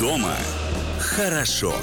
[0.00, 0.34] Дома
[0.98, 1.74] хорошо.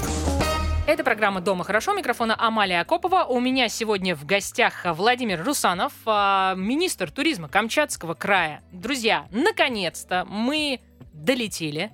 [0.86, 1.94] Это программа «Дома хорошо».
[1.94, 3.24] Микрофона Амалия Акопова.
[3.24, 8.62] У меня сегодня в гостях Владимир Русанов, а, министр туризма Камчатского края.
[8.72, 10.80] Друзья, наконец-то мы
[11.12, 11.90] долетели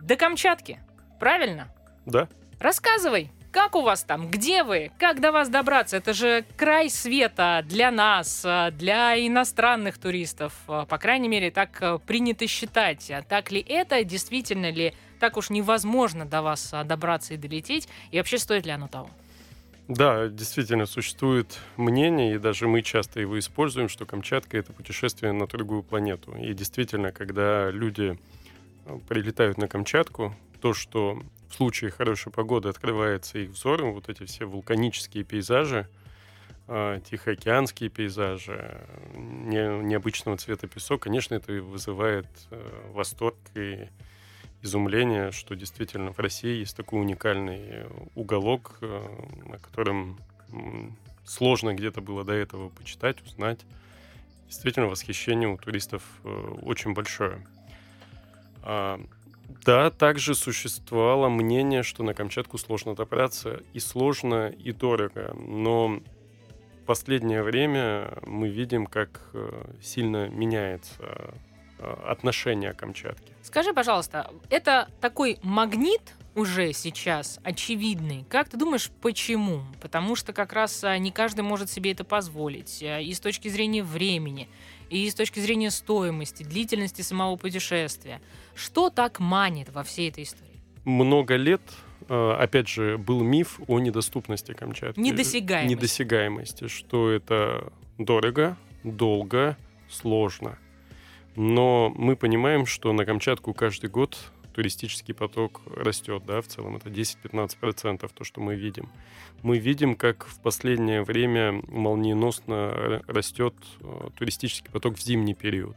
[0.00, 0.80] до Камчатки.
[1.18, 1.74] Правильно?
[2.06, 2.28] Да.
[2.60, 4.30] Рассказывай, как у вас там?
[4.30, 4.90] Где вы?
[4.98, 5.96] Как до вас добраться?
[5.96, 10.52] Это же край света для нас, а, для иностранных туристов.
[10.68, 13.10] А, По крайней мере, так а, принято считать.
[13.10, 14.04] А так ли это?
[14.04, 17.88] Действительно ли так уж невозможно до вас добраться и долететь?
[18.10, 19.10] И вообще стоит ли оно того?
[19.88, 25.46] Да, действительно, существует мнение, и даже мы часто его используем, что Камчатка— это путешествие на
[25.46, 26.36] другую планету.
[26.36, 28.18] И действительно, когда люди
[28.84, 34.24] э, прилетают на Камчатку, то, что в случае хорошей погоды открывается их взором, вот эти
[34.24, 35.88] все вулканические пейзажи,
[36.68, 43.88] э, тихоокеанские пейзажи, не- необычного цвета песок, конечно, это вызывает э, восторг и
[44.62, 50.18] изумление, что действительно в России есть такой уникальный уголок, э, о котором
[51.24, 53.60] сложно где-то было до этого почитать, узнать.
[54.46, 56.28] Действительно, восхищение у туристов э,
[56.62, 57.46] очень большое.
[59.48, 65.34] Да, также существовало мнение, что на Камчатку сложно добраться, и сложно, и дорого.
[65.38, 66.00] Но
[66.82, 71.34] в последнее время мы видим, как э, сильно меняется
[71.78, 73.32] э, отношение к Камчатке.
[73.42, 78.24] Скажи, пожалуйста, это такой магнит уже сейчас очевидный.
[78.28, 79.62] Как ты думаешь, почему?
[79.80, 82.82] Потому что как раз а, не каждый может себе это позволить.
[82.82, 84.48] а, И с точки зрения времени,
[84.88, 88.20] и с точки зрения стоимости, длительности самого путешествия.
[88.54, 90.46] Что так манит во всей этой истории?
[90.84, 91.60] много лет,
[92.08, 94.98] э, опять же, был миф о недоступности Камчатки.
[94.98, 95.74] Недосягаемости.
[95.74, 99.58] Недосягаемости, что это дорого, долго,
[99.90, 100.58] сложно.
[101.36, 104.16] Но мы понимаем, что на Камчатку каждый год
[104.58, 108.88] туристический поток растет, да, в целом это 10-15% то, что мы видим.
[109.44, 115.76] Мы видим, как в последнее время молниеносно растет э, туристический поток в зимний период.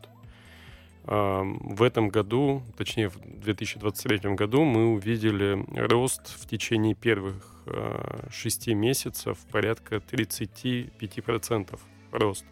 [1.03, 8.29] А, В этом году, точнее в 2023 году, мы увидели рост в течение первых э,
[8.31, 11.79] шести месяцев порядка 35%
[12.11, 12.45] рост.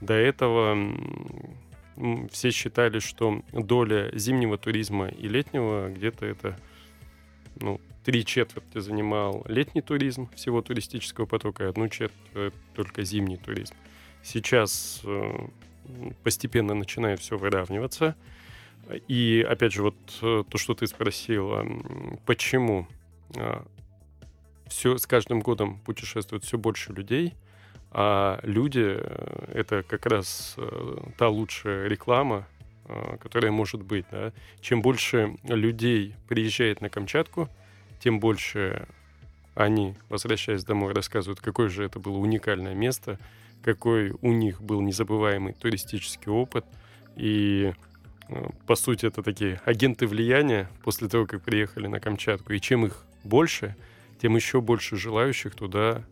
[0.00, 0.76] До этого
[2.30, 6.58] все считали, что доля зимнего туризма и летнего где-то это
[7.60, 13.74] ну, три четверти занимал летний туризм всего туристического потока, и одну четверть только зимний туризм.
[14.22, 15.48] Сейчас э,
[16.22, 18.16] постепенно начинает все выравниваться.
[19.08, 21.66] И опять же, вот э, то, что ты спросила,
[22.26, 22.86] почему
[24.66, 27.34] все с каждым годом путешествует все больше людей,
[27.96, 32.44] а люди э, это как раз э, та лучшая реклама,
[32.86, 34.04] э, которая может быть.
[34.10, 34.32] Да?
[34.60, 37.48] Чем больше людей приезжает на Камчатку,
[38.00, 38.88] тем больше
[39.54, 43.20] они, возвращаясь домой, рассказывают, какое же это было уникальное место,
[43.62, 46.64] какой у них был незабываемый туристический опыт.
[47.14, 47.72] И,
[48.66, 52.52] по сути, это такие агенты влияния после того, как приехали на Камчатку.
[52.52, 53.76] И чем их больше,
[54.20, 56.02] тем еще больше желающих туда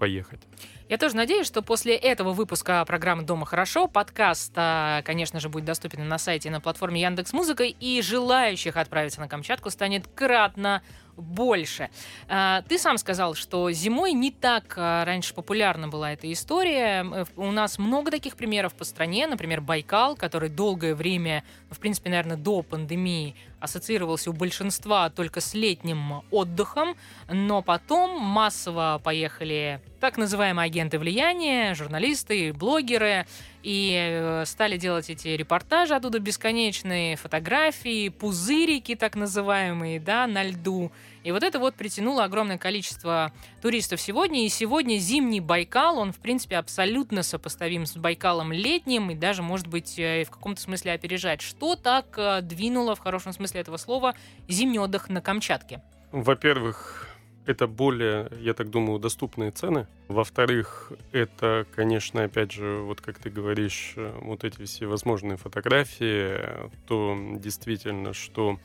[0.00, 0.40] поехать.
[0.88, 5.66] Я тоже надеюсь, что после этого выпуска программы «Дома хорошо» подкаст, а, конечно же, будет
[5.66, 10.82] доступен на сайте и на платформе Яндекс Музыка, и желающих отправиться на Камчатку станет кратно
[11.18, 11.90] больше.
[12.28, 17.04] А, Ты сам сказал, что зимой не так а, раньше популярна была эта история.
[17.04, 19.26] Э, У нас много таких примеров по стране.
[19.26, 25.40] Например, Байкал, который долгое время, ну, в принципе, наверное, до пандемии ассоциировался у большинства только
[25.40, 26.96] с летним отдыхом,
[27.28, 33.26] но потом массово поехали так называемые агенты влияния, журналисты, блогеры,
[33.62, 40.92] и э, стали делать эти репортажи оттуда бесконечные, фотографии, пузырики так называемые, да, на льду.
[41.24, 44.46] И вот это вот притянуло огромное количество туристов сегодня.
[44.46, 49.66] И сегодня зимний Байкал, он, в принципе, абсолютно сопоставим с Байкалом летним и даже, может
[49.66, 51.42] быть, э, в каком-то смысле опережать.
[51.42, 54.14] Что так э, двинуло, в хорошем смысле этого слова,
[54.48, 55.82] зимний отдых на Камчатке?
[56.12, 57.07] Во-первых,
[57.48, 59.86] это более, я так думаю, доступные цены.
[60.08, 66.40] Во-вторых, это, конечно, опять же, вот как ты говоришь, э, вот эти все возможные фотографии,
[66.86, 68.60] то действительно, что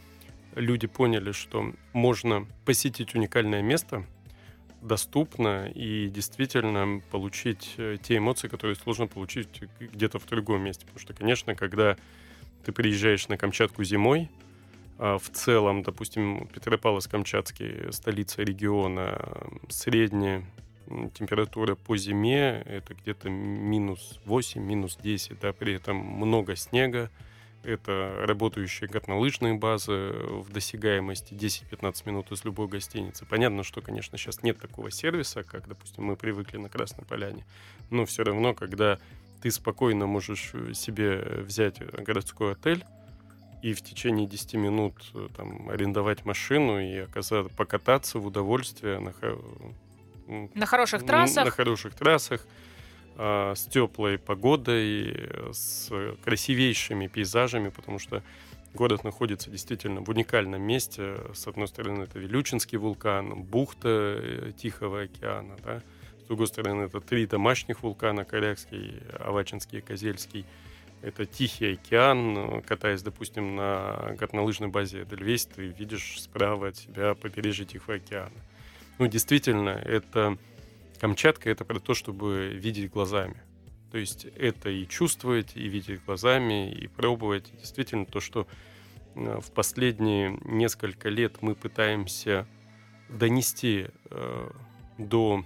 [0.55, 4.05] люди поняли, что можно посетить уникальное место,
[4.81, 9.47] доступно и действительно получить э, те эмоции, которые сложно получить
[9.79, 10.85] где-то в другом месте.
[10.85, 11.95] Потому что, конечно, когда
[12.65, 14.29] ты приезжаешь на Камчатку зимой,
[15.03, 19.19] в целом, допустим, Петропавловск-Камчатский, столица региона,
[19.67, 20.45] средняя
[21.13, 27.09] температура по зиме это где-то минус 8, минус 10, да, при этом много снега,
[27.63, 33.25] это работающие горнолыжные базы в досягаемости 10-15 минут из любой гостиницы.
[33.25, 37.45] Понятно, что, конечно, сейчас нет такого сервиса, как, допустим, мы привыкли на Красной Поляне,
[37.89, 38.99] но все равно, когда
[39.41, 42.85] ты спокойно можешь э, себе взять городской отель
[43.63, 49.13] и в течение 10 минут э, там, арендовать машину и оказаться, покататься в удовольствие на,
[50.53, 51.45] На хороших трассах.
[51.45, 52.45] на хороших трассах,
[53.15, 55.89] а, с теплой погодой, с
[56.25, 58.21] красивейшими пейзажами, потому что
[58.73, 61.21] город находится действительно в уникальном месте.
[61.33, 65.81] С одной стороны, это Вилючинский вулкан, бухта э, Тихого океана, да?
[66.21, 70.45] С другой стороны, это три домашних вулкана, Корякский, Авачинский и Козельский.
[71.03, 72.61] Это Тихий океан.
[72.61, 78.31] Катаясь, допустим, на горнолыжной базе Эдельвейс, ты видишь справа от себя побережье Тихого океана.
[78.99, 80.37] Ну, действительно, это
[81.01, 83.35] Камчатка— это про то, чтобы видеть глазами.
[83.91, 87.51] То есть это и чувствовать, и видеть глазами, и пробовать.
[87.53, 88.47] И Действительно, то, что
[89.15, 92.47] э, в последние несколько лет мы пытаемся
[93.09, 94.51] донести э,
[94.97, 95.43] до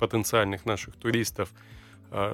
[0.00, 1.52] потенциальных наших туристов,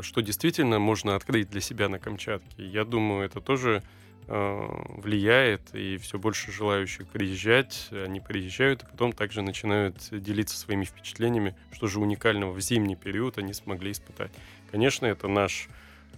[0.03, 2.67] что действительно можно открыть для себя на Камчатке.
[2.67, 3.83] Я думаю, это тоже
[4.27, 10.85] э, влияет, и все больше желающих приезжать, они приезжают, и потом также начинают делиться своими
[10.85, 14.31] впечатлениями, что же уникального в зимний период они смогли испытать.
[14.71, 15.69] Конечно, это наш,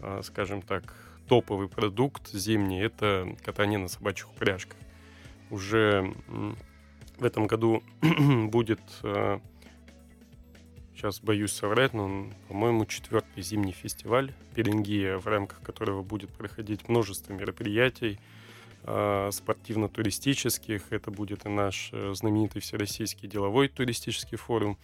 [0.00, 0.94] э, скажем так,
[1.28, 4.76] топовый продукт зимний, это катание на собачьих упряжках.
[5.50, 6.12] Уже
[7.18, 8.80] в этом году будет
[11.00, 17.32] сейчас боюсь соврать, но, по-моему, четвертый зимний фестиваль Перингия, в рамках которого будет проходить множество
[17.32, 18.18] мероприятий
[18.82, 20.82] э, спортивно-туристических.
[20.90, 24.76] Это будет и наш э, знаменитый всероссийский деловой туристический форум,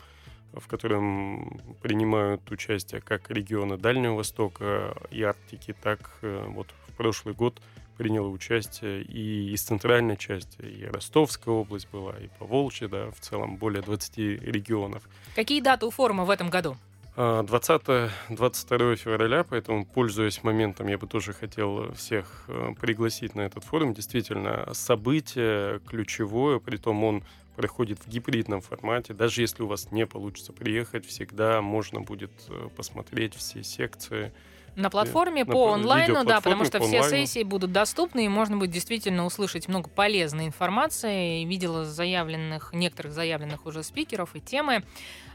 [0.55, 7.35] в котором принимают участие как регионы Дальнего Востока и Арктики, так э, вот в прошлый
[7.35, 7.61] год
[7.97, 13.57] приняло участие и из центральной части, и Ростовская область была, и Поволжье, да, в целом
[13.57, 15.03] более 20 регионов.
[15.35, 16.77] Какие даты у форума в этом году?
[17.19, 23.65] А, 20-22 февраля, поэтому, пользуясь моментом, я бы тоже хотел всех э, пригласить на этот
[23.65, 23.95] форум.
[23.95, 27.25] Действительно, событие ключевое, притом он
[27.57, 29.15] проходит в гибридном формате.
[29.15, 34.33] Даже если у вас не получится приехать, всегда можно будет э, посмотреть все секции.
[34.77, 37.27] На платформе на по онлайну, да, потому что все онлайну.
[37.27, 41.45] сессии будут доступны, и можно будет действительно услышать много полезной информации.
[41.45, 44.85] Видела заявленных, некоторых заявленных уже спикеров и темы.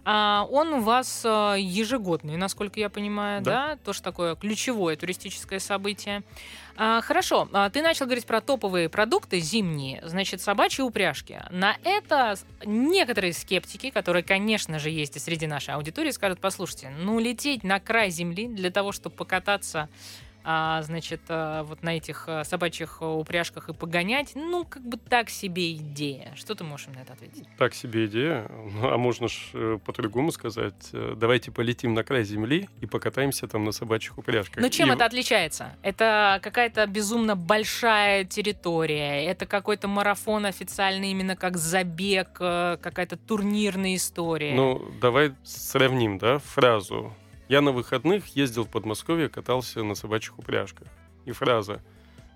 [0.04, 3.70] А, он у вас а, ежегодный, насколько я понимаю, да?
[3.70, 3.76] Да.
[3.78, 6.24] Тоже такое ключевое туристическое событие.
[6.76, 11.42] А, хорошо, а, ты начал говорить про топовые продукты зимние, значит, собачьи упряжки.
[11.50, 12.36] На это
[12.66, 17.80] некоторые скептики, которые, конечно же, есть и среди нашей аудитории, скажут, послушайте, ну, лететь на
[17.80, 19.90] край земли для того, чтобы покататься
[20.44, 25.30] значит, а, вот на этих а, собачьих а, упряжках и погонять, ну, как бы так
[25.30, 26.34] себе идея.
[26.36, 27.46] Что ты можешь им на это ответить?
[27.58, 28.50] Так себе идея.
[28.50, 30.90] Ну, А можно ж э, по-другому сказать.
[30.94, 34.62] э, Давайте полетим на край земли и покатаемся там на собачьих упряжках.
[34.62, 35.76] Но чем И это отличается?
[35.82, 43.96] Это какая-то безумно большая территория, это какой-то марафон официальный именно как забег, э, какая-то турнирная
[43.96, 44.54] история.
[44.54, 47.14] Ну, давай сравним, да, фразу.
[47.52, 50.88] Я на выходных ездил в Подмосковье, катался на собачьих упряжках.
[51.26, 51.82] И фраза.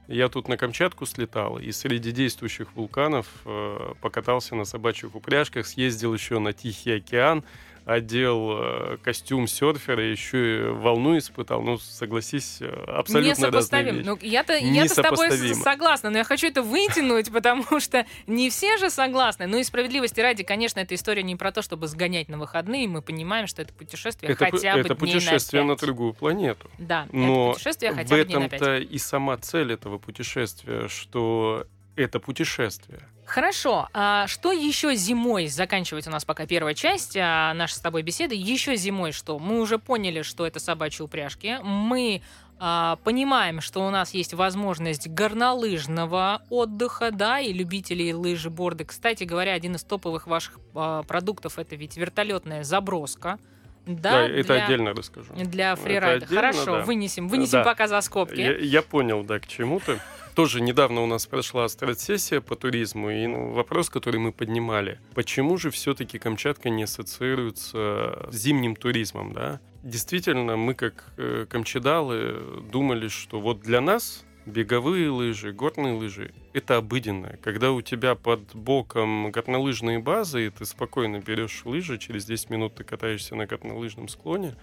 [0.10, 6.14] Я тут на Камчатку слетал, и среди действующих вулканов э, покатался на собачьих упряжках, съездил
[6.14, 7.46] еще на Тихий океан,
[7.86, 11.62] одел э, костюм серфера, еще и волну испытал.
[11.62, 14.02] Ну, согласись, э, абсолютно Несопоставим.
[14.02, 18.78] Ну, я-то, я-то с тобой согласна, но я хочу это вытянуть, потому что не все
[18.78, 19.46] же согласны.
[19.46, 22.88] Ну и справедливости ради, конечно, эта история не про то, чтобы сгонять на выходные.
[22.88, 25.82] Мы понимаем, что это путешествие это, хотя бы это путешествие на, на пять.
[25.82, 26.70] другую планету.
[26.80, 28.62] Да, Но это путешествие в хотя бы на пять.
[28.62, 33.02] этом-то и сама цель этого путешествия, что это путешествие.
[33.26, 33.90] Хорошо.
[33.94, 35.48] А что еще зимой?
[35.48, 38.36] Заканчивается у нас пока первая часть а, нашей с тобой беседы.
[38.36, 39.40] Еще зимой что?
[39.40, 41.58] Мы уже поняли, что это собачьи упряжки.
[41.64, 42.22] Мы
[42.60, 48.86] а, понимаем, что у нас есть возможность горнолыжного отдыха, да, и любителей лыжи, борды.
[48.86, 53.40] Кстати говоря, один из топовых ваших а, продуктов это ведь вертолетная заброска.
[53.88, 55.34] Да, Да, это для- отдельно расскажу.
[55.36, 56.26] Для фрирайда.
[56.26, 56.84] отдельно, Хорошо, да.
[56.86, 57.64] вынесем, вынесем Да.
[57.64, 58.40] пока за скобки.
[58.40, 60.00] Я, я понял, да, к чему ты.
[60.36, 65.56] Тоже недавно у нас прошла стратсессия по туризму, и ну, вопрос, который мы поднимали, почему
[65.56, 69.62] же все-таки Камчатка не ассоциируется с зимним туризмом, да?
[69.82, 76.78] Действительно, мы как э, камчедалы думали, что вот для нас беговые лыжи, горные лыжи— это
[76.78, 77.40] обыденное.
[77.42, 82.76] Когда у тебя под боком горнолыжные базы, и ты спокойно берешь лыжи, через 10 минут
[82.76, 84.56] ты катаешься на горнолыжном склоне,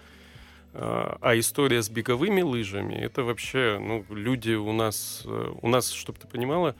[0.73, 5.91] а, а история с беговыми лыжами, это вообще, ну, люди у нас, э, у нас,
[5.91, 6.75] чтобы ты понимала,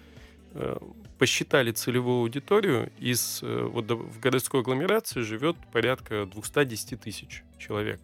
[0.55, 0.77] э,
[1.19, 7.99] посчитали целевую аудиторию, из, э, вот в городской агломерации живет порядка 210 тысяч человек.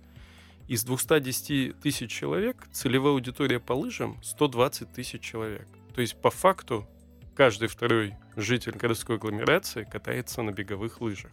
[0.68, 5.68] Из 210 тысяч человек целевая аудитория по лыжам 120 тысяч человек.
[5.96, 6.88] То есть по факту
[7.34, 11.32] каждый второй житель городской агломерации катается на беговых лыжах.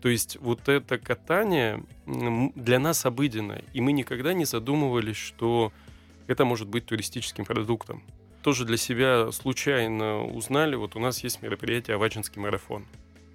[0.00, 5.72] То есть вот это катание для нас обыденно, и мы никогда не задумывались, что
[6.26, 8.02] это может быть туристическим продуктом.
[8.42, 12.86] Тоже для себя случайно узнали, вот у нас есть мероприятие «Авачинский марафон».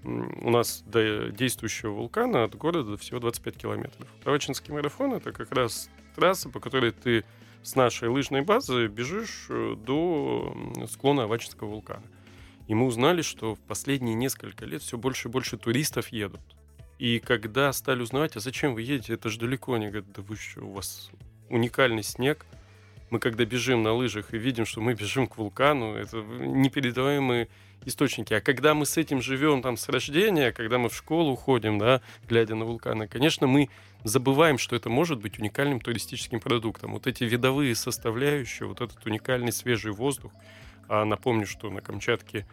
[0.03, 4.07] У нас до действующего вулкана от города всего 25 километров.
[4.23, 7.23] Авачинский марафон— это как раз трасса, по которой ты
[7.61, 10.55] с нашей лыжной базы бежишь э, до
[10.89, 12.03] склона Авачинского вулкана.
[12.67, 16.41] И мы узнали, что в последние несколько лет все больше и больше туристов едут.
[16.99, 20.35] И когда стали узнавать, а зачем вы едете, это же далеко, они говорят, да вы
[20.35, 21.09] что, у вас
[21.49, 22.45] уникальный снег.
[23.09, 27.49] Мы когда бежим на лыжах и видим, что мы бежим к вулкану, это непередаваемые
[27.85, 28.33] источники.
[28.33, 32.01] А когда мы с этим живем там с рождения, когда мы в школу ходим, да,
[32.29, 33.69] глядя на вулканы, конечно, мы
[34.03, 36.93] забываем, что это может быть уникальным туристическим продуктом.
[36.93, 40.31] Вот эти видовые составляющие, вот этот уникальный свежий воздух,
[40.91, 42.45] а напомню, что на Камчатке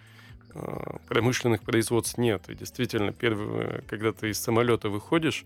[0.54, 2.48] а, промышленных производств нет.
[2.48, 5.44] И действительно, первое, когда ты из самолета выходишь,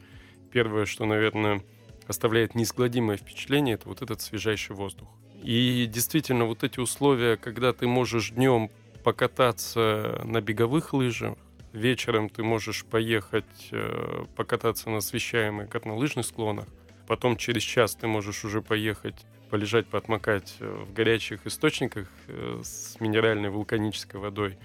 [0.53, 1.63] первое, что, наверное,
[2.07, 5.09] оставляет неизгладимое впечатление, это вот этот свежайший воздух.
[5.43, 8.71] И действительно, вот эти условия, когда ты можешь днем
[9.03, 11.39] покататься на беговых лыжах,
[11.73, 16.67] вечером ты можешь поехать э, покататься на освещаемых горнолыжных склонах,
[17.07, 22.99] потом через час ты можешь уже поехать полежать, поотмокать э, в горячих источниках э, с
[23.01, 24.57] минеральной вулканической водой,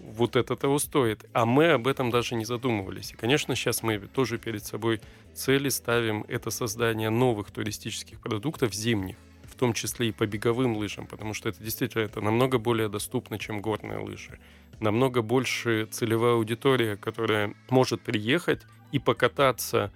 [0.00, 1.24] вот это того стоит.
[1.32, 3.12] А мы об этом даже не задумывались.
[3.12, 5.00] И, конечно, сейчас мы тоже перед собой
[5.32, 11.06] цели ставим это создание новых туристических продуктов зимних, в том числе и по беговым лыжам,
[11.06, 14.40] потому что это действительно это намного более доступно, чем горные лыжи.
[14.80, 19.92] Намного больше целевая аудитория, которая может приехать и покататься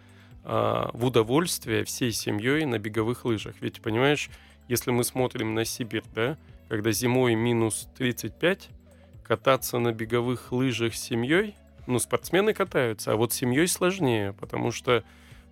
[0.47, 3.57] в удовольствие всей семьей на беговых лыжах.
[3.61, 4.31] Ведь, понимаешь,
[4.69, 6.37] если мы смотрим на Сибирь, да,
[6.69, 8.69] когда зимой минус 35,
[9.25, 14.73] кататься на беговых лыжах с семьей, ну, спортсмены катаются, а вот с семьей сложнее, потому
[14.73, 15.03] что э,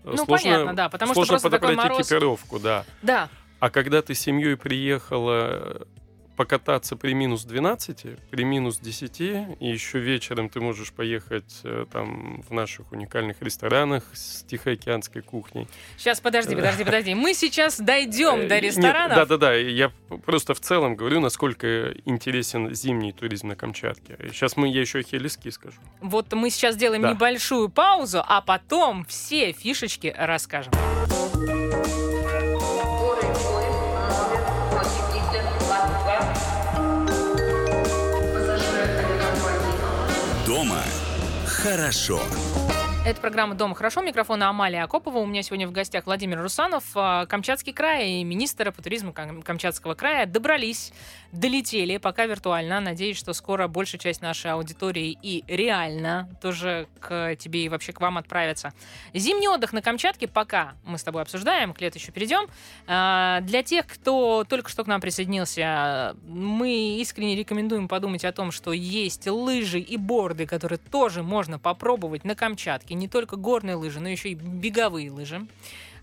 [0.05, 2.01] ну, сложно, понятно, да, потому сложно что подобрать мороз...
[2.01, 2.85] экипировку, да.
[3.03, 3.29] Да.
[3.61, 5.87] А когда ты с семьей приехала
[6.37, 12.43] покататься при минус 12, при минус 10, и еще вечером ты можешь поехать э, там
[12.43, 15.69] в наших уникальных ресторанах с тихоокеанской кухней.
[15.97, 17.15] Сейчас, подожди, подожди, подожди.
[17.15, 19.17] Мы сейчас дойдем до ресторанов.
[19.17, 19.91] Да-да-да, я
[20.25, 24.17] просто в целом говорю, насколько интересен зимний туризм на Камчатке.
[24.31, 25.79] Сейчас мы, я еще Хелиски скажу.
[26.01, 27.13] Вот мы сейчас сделаем да.
[27.13, 30.73] небольшую паузу, а потом все фишечки расскажем.
[30.73, 31.64] Дома
[41.65, 42.21] хорошо.
[43.07, 44.03] Это программа «Дома хорошо».
[44.03, 45.19] Микрофон Амалия Акопова.
[45.19, 49.95] У меня сегодня в гостях Владимир Русанов, а, Камчатский край и министр по туризму Камчатского
[49.95, 50.27] края.
[50.27, 50.93] Добрались,
[51.35, 52.81] долетели, пока виртуально.
[52.81, 58.01] Надеюсь, что скоро большая часть нашей аудитории и реально тоже к тебе и вообще к
[58.01, 58.73] вам отправится.
[59.13, 62.47] Зимний отдых на Камчатке пока мы с тобой обсуждаем, к лету еще перейдем.
[62.87, 68.51] А, для тех, кто только что к нам присоединился, мы искренне рекомендуем подумать о том,
[68.51, 74.01] что есть лыжи и борды, которые тоже можно попробовать на Камчатке не только горные лыжи,
[74.01, 75.47] но еще и беговые лыжи.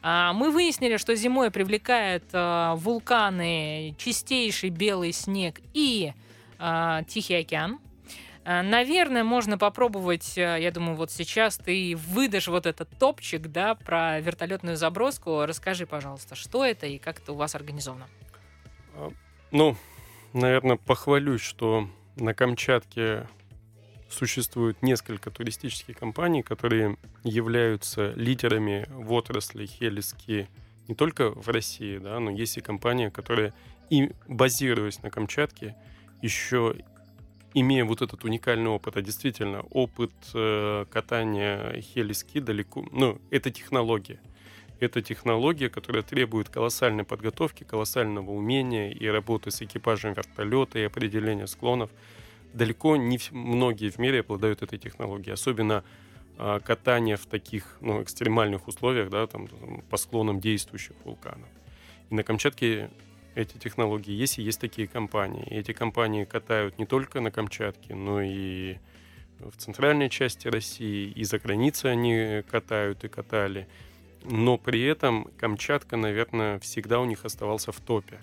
[0.03, 6.13] А, мы выяснили, что зимой привлекают а, вулканы, чистейший белый снег и
[6.58, 7.79] а, Тихий океан.
[8.43, 14.77] Наверное, можно попробовать, я думаю, вот сейчас ты выдашь вот этот топчик, да, про вертолетную
[14.77, 15.46] заброску.
[15.46, 18.08] Расскажи, пожалуйста, что это и как это у вас организовано?
[19.51, 19.77] Ну,
[20.34, 23.27] наверное, похвалюсь, что на Камчатке
[24.11, 30.47] существует несколько туристических компаний, которые являются лидерами в отрасли хелиски
[30.87, 33.53] не только в России, да, но есть и компания, которая
[33.89, 35.75] и базируясь на Камчатке,
[36.21, 36.75] еще
[37.53, 44.19] имея вот этот уникальный опыт, а действительно опыт э, катания хелиски далеко, ну, это технология.
[44.79, 51.45] Это технология, которая требует колоссальной подготовки, колоссального умения и работы с экипажем вертолета, и определения
[51.45, 51.91] склонов
[52.53, 55.84] далеко не многие в мире обладают этой технологией, особенно
[56.38, 59.48] э, катание в таких ну, экстремальных условиях, да, там,
[59.89, 61.48] по склонам действующих вулканов.
[62.10, 62.89] И на Камчатке
[63.36, 65.46] эти технологии, если есть такие компании.
[65.50, 68.77] И эти компании катают не только на Камчатке, но и
[69.39, 73.67] в центральной части России, и за границей они катают и катали.
[74.24, 78.20] Но при этом Камчатка, наверное, всегда у них оставался в топе.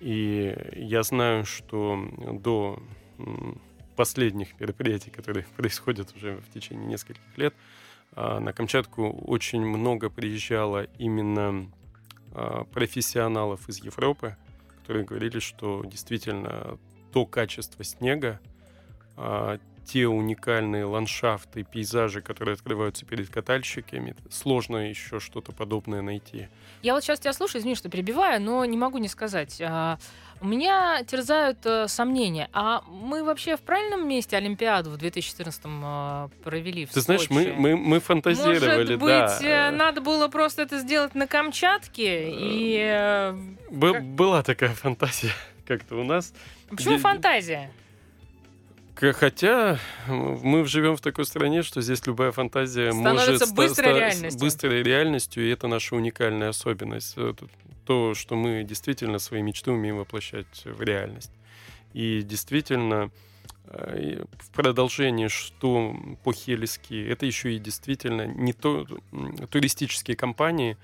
[0.00, 2.00] И я знаю, что
[2.32, 2.80] до
[3.96, 7.54] последних мероприятий, которые происходят уже в течение нескольких лет,
[8.12, 11.70] а, на Камчатку очень много приезжало именно
[12.32, 14.36] а, профессионалов из Европы,
[14.80, 16.78] которые говорили, что действительно
[17.12, 18.40] то качество снега,
[19.16, 26.48] а, те уникальные ландшафты, пейзажи, которые открываются перед катальщиками, сложно еще что-то подобное найти.
[26.82, 29.60] Я вот сейчас тебя слушаю, извини, что перебиваю, но не могу не сказать.
[30.40, 32.48] У меня терзают э, сомнения.
[32.52, 37.26] А мы вообще в правильном месте Олимпиаду в 2014 э, провели в Ты Сочи?
[37.26, 39.08] знаешь, мы, мы, мы фантазировали, Может быть,
[39.42, 39.68] да.
[39.68, 42.30] э, надо было просто это сделать на Камчатке?
[42.30, 42.76] И...
[42.80, 43.32] э,
[43.70, 45.32] Б- как- Была такая фантазия
[45.66, 46.32] как-то у нас.
[46.70, 47.72] Почему Де- фантазия?
[48.98, 49.78] К- Хотя
[50.08, 54.40] мы живем в такой стране, что здесь любая фантазия Становится может быстрой ста- реальностью.
[54.40, 57.16] быстрой реальностью, и это наша уникальная особенность.
[57.16, 57.46] Это
[57.86, 61.30] То, что мы действительно свои мечты умеем воплощать в реальность.
[61.94, 63.10] И действительно,
[63.66, 68.84] э, в продолжении, что по Хельски, это еще и действительно не то
[69.50, 70.76] туристические компании,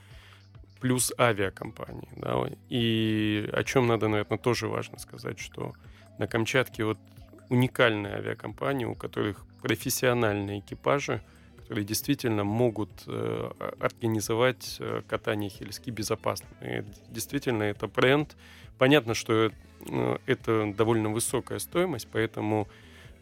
[0.81, 2.09] плюс авиакомпании.
[2.17, 2.37] Да?
[2.71, 5.75] И о чем надо, наверное, тоже важно сказать, что
[6.19, 6.99] на Камчатке вот
[7.49, 11.23] уникальные авиакомпании, у которых профессиональные экипажи,
[11.63, 16.47] которые действительно могут э, организовать э, катание хельски безопасно.
[16.61, 18.37] И действительно, это бренд.
[18.77, 19.51] Понятно, что
[19.89, 22.69] э, это довольно высокая стоимость, поэтому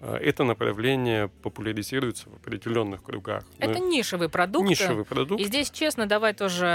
[0.02, 3.44] это направление популяризируется в определенных кругах.
[3.58, 4.68] Это Но нишевый продукт.
[4.68, 5.40] нишевый продукт.
[5.40, 6.66] И здесь, честно, давай тоже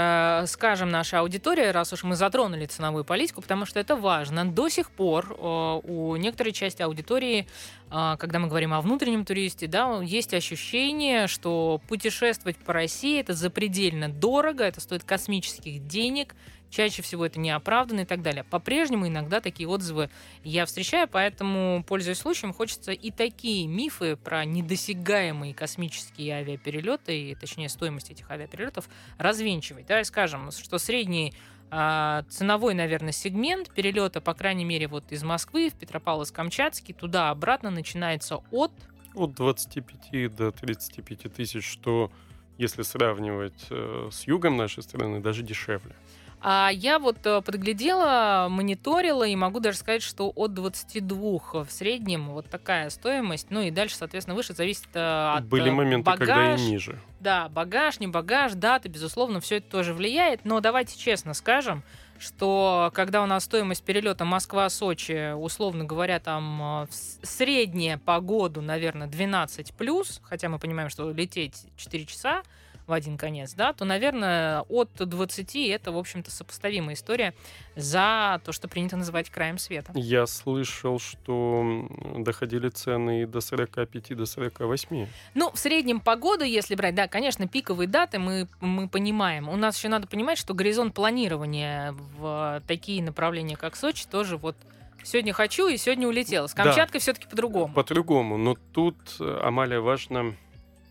[0.42, 4.46] э, скажем нашей аудитории, раз уж мы затронули ценовую политику, потому что это важно.
[4.46, 7.46] До сих пор э, у некоторой части аудитории,
[7.90, 13.34] э, когда мы говорим о внутреннем туристе, да, есть ощущение, что путешествовать по России это
[13.34, 16.34] запредельно дорого, это стоит космических денег,
[16.70, 18.44] чаще всего это неоправданно и так далее.
[18.44, 20.10] По-прежнему иногда такие отзывы
[20.44, 27.68] я встречаю, поэтому, пользуясь случаем, хочется и такие мифы про недосягаемые космические авиаперелеты, и, точнее,
[27.68, 29.86] стоимость этих авиаперелетов развенчивать.
[29.86, 31.34] Давай скажем, что средний
[31.70, 38.42] а, ценовой, наверное, сегмент перелета, по крайней мере, вот из Москвы в Петропавловск-Камчатский, туда-обратно начинается
[38.50, 38.72] от
[39.14, 42.10] От 25 до 35 тысяч, что,
[42.56, 45.94] если сравнивать э, с югом нашей страны, даже дешевле.
[46.40, 52.30] А я вот э, подглядела, мониторила, и могу даже сказать, что от 22 в среднем
[52.30, 53.48] вот такая стоимость.
[53.50, 56.60] Ну и дальше, соответственно, выше зависит э, от Были э, моменты, когда багаж.
[56.60, 57.00] и ниже.
[57.18, 60.44] Да, багаж, не багаж, даты, безусловно, все это тоже влияет.
[60.44, 61.82] Но давайте честно скажем,
[62.20, 66.86] что когда у нас стоимость перелета Москва-Сочи, условно говоря, там
[67.22, 72.42] средняя по году, наверное, 12 плюс, хотя мы понимаем, что лететь 4 часа
[72.88, 77.34] в один конец, да, то, наверное, от 20 это, в общем-то, сопоставимая история
[77.76, 79.92] за то, что принято называть краем света.
[79.94, 85.06] Я слышал, что доходили цены и до 45, до 48.
[85.34, 89.48] Ну, в среднем по году, если брать, да, конечно, пиковые даты мы, мы понимаем.
[89.48, 94.56] У нас еще надо понимать, что горизонт планирования в такие направления, как Сочи, тоже вот
[95.04, 96.46] сегодня хочу и сегодня улетела.
[96.46, 96.64] С Да.
[96.64, 97.74] Камчаткой все-таки по-другому.
[97.74, 98.38] По-другому.
[98.38, 100.34] Но тут, э, Амалия, важно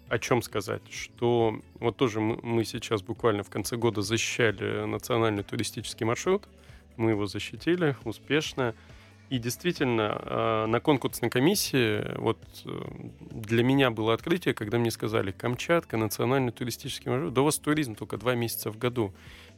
[0.09, 5.43] о чем сказать, что вот тоже мы, мы сейчас буквально в конце года защищали национальный
[5.43, 6.47] туристический маршрут,
[6.95, 8.73] мы его защитили успешно,
[9.29, 12.69] и действительно э, на конкурсной комиссии вот э,
[13.19, 17.95] для меня было открытие, когда мне сказали, Камчатка, национальный туристический маршрут, да у вас туризм
[17.95, 19.13] только два месяца в году.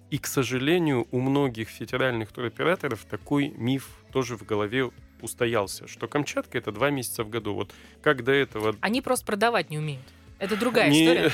[0.10, 4.90] И, к сожалению, у многих федеральных туроператоров такой миф тоже в голове
[5.22, 7.54] устоялся, что Камчатка это два месяца в году.
[7.54, 8.76] Вот как до этого...
[8.82, 10.02] Они просто продавать не умеют.
[10.40, 11.32] Это другая не- история.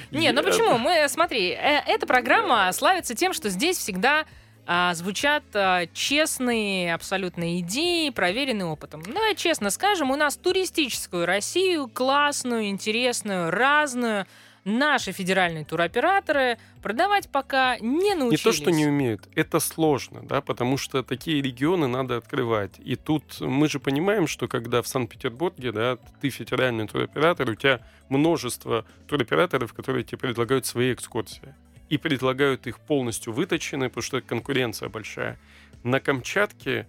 [0.10, 0.78] Не, ну почему?
[0.78, 4.24] Мы, смотри, э, эта программа славится тем, что здесь всегда
[4.66, 9.02] а, звучат а, честные абсолютно идеи, проверенные опытом.
[9.06, 14.26] Ну, честно скажем, у нас туристическую Россию, классную, интересную, разную,
[14.68, 18.42] наши федеральные туроператоры продавать пока не Не научились.
[18.42, 22.72] то, что не умеют, это сложно, да, потому что такие регионы надо открывать.
[22.78, 27.80] И тут мы же понимаем, что когда в Санкт-Петербурге, да, ты федеральный туроператор, у тебя
[28.08, 31.54] множество туроператоров, которые тебе предлагают свои экскурсии.
[31.88, 35.38] И предлагают их полностью выточенные, потому что конкуренция большая.
[35.82, 36.86] На Камчатке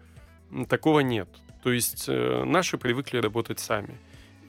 [0.68, 1.30] такого нет.
[1.64, 3.98] То есть э, наши привыкли работать сами.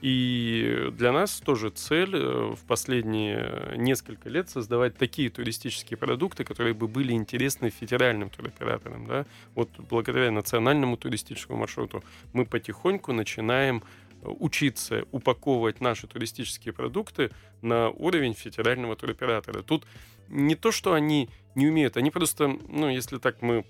[0.01, 6.73] И для нас тоже цель э, в последние несколько лет создавать такие туристические продукты, которые
[6.73, 9.05] бы были интересны федеральным туроператорам.
[9.05, 9.25] Да?
[9.53, 13.83] Вот благодаря национальному туристическому маршруту мы потихоньку начинаем
[14.23, 19.61] учиться упаковывать наши туристические продукты на уровень федерального туроператора.
[19.61, 19.85] Тут
[20.29, 23.65] не то, что они не умеют, они просто, ну, если так мы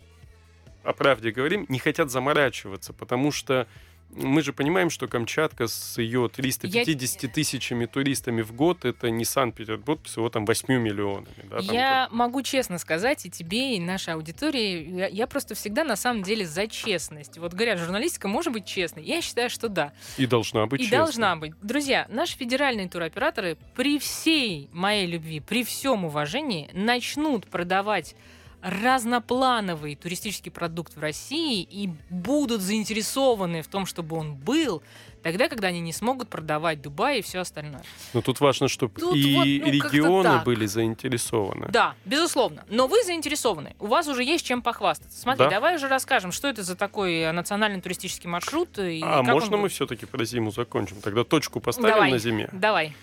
[0.84, 3.68] о правде говорим, не хотят заморачиваться, потому что
[4.14, 7.30] мы же понимаем, что Камчатка с ее 350 Я...
[7.30, 11.28] тысячами туристами в год это не Санкт-Петербург всего там 8 миллионами.
[11.50, 12.12] Да, я как...
[12.12, 16.46] могу честно сказать и тебе, и нашей аудитории, я, я просто всегда на самом деле
[16.46, 17.38] за честность.
[17.38, 19.04] Вот говорят, журналистика может быть честной.
[19.04, 19.94] Я считаю, что да.
[20.18, 20.98] И должна быть И честной.
[20.98, 21.54] должна быть.
[21.62, 28.16] Друзья, наши федеральные туроператоры при всей моей любви, при всем уважении начнут продавать
[28.62, 34.84] разноплановый туристический продукт в России и будут заинтересованы в том, чтобы он был,
[35.24, 37.84] тогда, когда они не смогут продавать Дубай и все остальное.
[38.14, 41.70] Но тут важно, чтобы тут и вот, ну, регионы были заинтересованы.
[41.70, 42.64] Да, безусловно.
[42.70, 43.76] Но вы заинтересованы.
[43.80, 45.20] У вас уже есть чем похвастаться.
[45.20, 45.50] Смотри, да?
[45.50, 48.78] давай уже расскажем, что это за такой национальный туристический маршрут.
[48.78, 51.02] И а можно мы все-таки про зиму закончим?
[51.02, 52.50] Тогда точку поставим давай, на зиме.
[52.52, 52.94] Давай.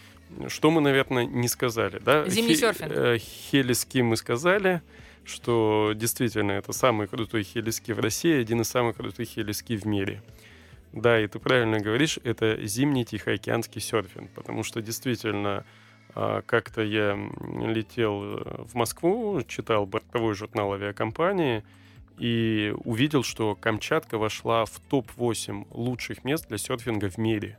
[0.49, 2.29] Что мы, наверное, не сказали, да?
[2.29, 2.93] Зимний Хе- серфинг.
[2.93, 4.83] Э, Хелиски мы сказали
[5.29, 10.23] что действительно это самый крутой хелиски в России, один из самых крутых хелиски в мире.
[10.93, 15.65] Да, и ты правильно говоришь, это зимний тихоокеанский серфинг, потому что действительно
[16.15, 17.19] а, как-то я
[17.61, 21.63] летел э, в Москву, читал бортовой журнал авиакомпании
[22.19, 27.59] и увидел, что Камчатка вошла в топ-8 лучших мест для серфинга в мире.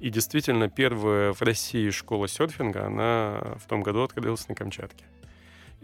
[0.00, 5.04] И действительно, первая в России школа серфинга, она в том году открылась на Камчатке.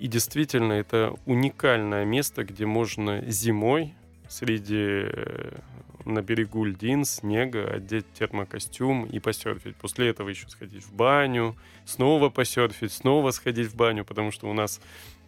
[0.00, 3.94] И действительно, это уникальное место, где можно зимой
[4.28, 5.58] среди э,
[6.06, 9.76] на берегу льдин, снега, одеть термокостюм и посерфить.
[9.76, 14.54] После этого еще сходить в баню, снова посерфить, снова сходить в баню, потому что у
[14.54, 14.80] нас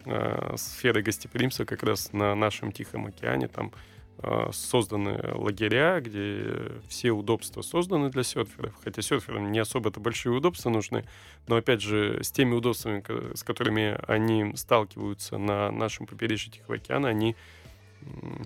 [0.05, 3.71] э, сфера гостеприимства как раз на нашем Тихом океане, там
[4.51, 11.05] созданы лагеря, где все удобства созданы для серферов, хотя серферам не особо-то большие удобства нужны,
[11.47, 13.03] но опять же с теми удобствами,
[13.35, 17.35] с которыми они сталкиваются на нашем побережье Тихого океана, они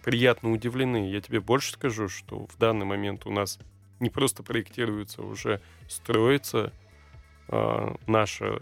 [0.04, 1.10] приятно удивлены.
[1.12, 3.60] Я тебе больше скажу, что в данный момент у нас
[4.00, 6.72] не просто проектируется, уже строится
[7.50, 8.60] э, наша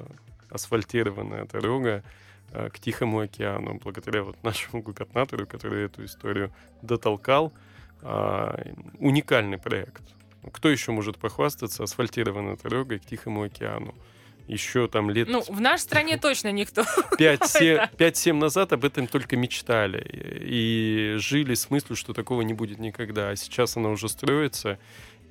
[0.49, 2.03] асфальтированная дорога,
[2.51, 7.53] к Тихому океану, благодаря вот нашему губернатору, который эту историю дотолкал.
[8.01, 8.55] А,
[8.99, 10.03] уникальный проект.
[10.51, 13.95] Кто еще может похвастаться асфальтированной дорогой к Тихому океану?
[14.47, 15.27] Еще там лет...
[15.27, 16.83] Ну, в нашей стране точно никто.
[17.17, 20.05] 5-7 назад об этом только мечтали.
[20.39, 23.29] И жили с мыслью, что такого не будет никогда.
[23.29, 24.77] А сейчас она уже строится.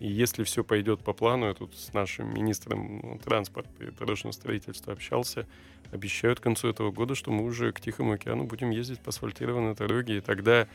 [0.00, 4.92] И если все пойдет по плану, я тут с нашим министром транспорта и дорожного строительства
[4.92, 5.46] общался,
[5.92, 9.74] обещают к концу этого года, что мы уже к Тихому океану будем ездить по асфальтированной
[9.74, 10.66] дороге, и тогда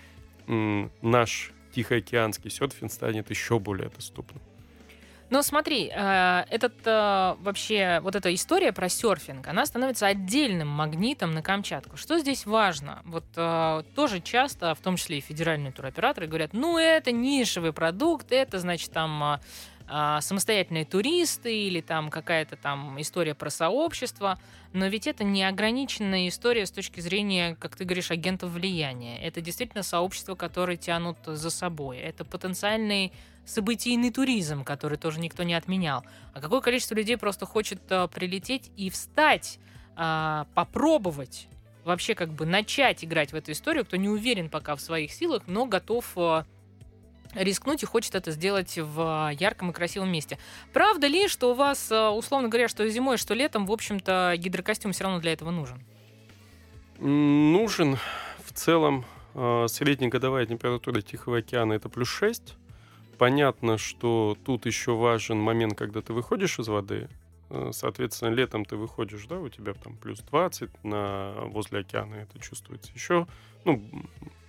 [0.48, 4.42] м, наш Тихоокеанский серфинг станет еще более доступным.
[5.30, 11.32] Но смотри, э, этот э, вообще вот эта история про серфинг, она становится отдельным магнитом
[11.32, 11.98] на Камчатку.
[11.98, 13.02] Что здесь важно?
[13.06, 18.32] Вот э, тоже часто, в том числе и федеральные туроператоры, говорят, ну это нишевый продукт,
[18.32, 19.39] это значит там
[20.22, 24.38] самостоятельные туристы или там какая-то там история про сообщество,
[24.72, 29.20] но ведь это не ограниченная история с точки зрения, как ты говоришь, агентов влияния.
[29.20, 31.98] Это действительно сообщество, которые тянут за собой.
[31.98, 33.12] Это потенциальный
[33.50, 36.06] событийный туризм, который тоже никто не отменял.
[36.34, 39.60] А какое количество людей просто хочет а, прилететь и встать,
[39.96, 41.48] а, попробовать
[41.84, 45.44] вообще как бы начать играть в эту историю, кто не уверен пока в своих силах,
[45.48, 46.16] но готов
[47.34, 50.38] рискнуть и хочет это сделать в ярком и красивом месте.
[50.74, 55.06] Правда ли, что у вас, условно говоря, что зимой, что летом, в общем-то, гидрокостюм все
[55.06, 55.84] равно для этого нужен?
[57.00, 57.98] Нужен.
[58.44, 62.56] В целом, среднегодовая температура Тихого океана это плюс 6.
[63.20, 67.10] Понятно, что тут еще важен момент, когда ты выходишь из воды.
[67.50, 72.40] Э, соответственно, летом ты выходишь, да, у тебя там плюс 20 на, возле океана, это
[72.40, 73.28] чувствуется еще,
[73.66, 73.84] ну,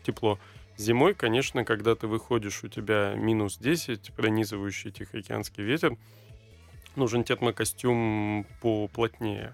[0.05, 0.39] тепло.
[0.77, 5.97] Зимой, конечно, когда ты выходишь, у тебя минус 10, пронизывающий Тихоокеанский ветер,
[6.95, 9.53] нужен термокостюм поплотнее.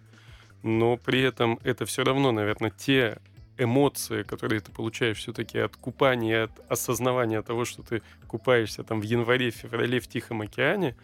[0.63, 3.19] Но при этом это все равно, наверное, те
[3.59, 9.05] эмоции, которые ты получаешь все-таки от купания, от осознавания того, что ты купаешься там в
[9.05, 10.97] январе, феврале в Тихом океане,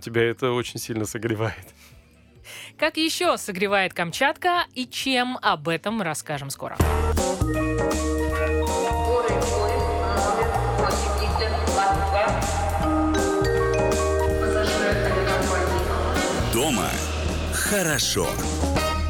[0.00, 1.74] тебя это очень сильно согревает.
[2.78, 6.76] Как еще согревает Камчатка и чем об этом расскажем скоро.
[16.52, 16.90] Дома
[17.52, 18.28] хорошо.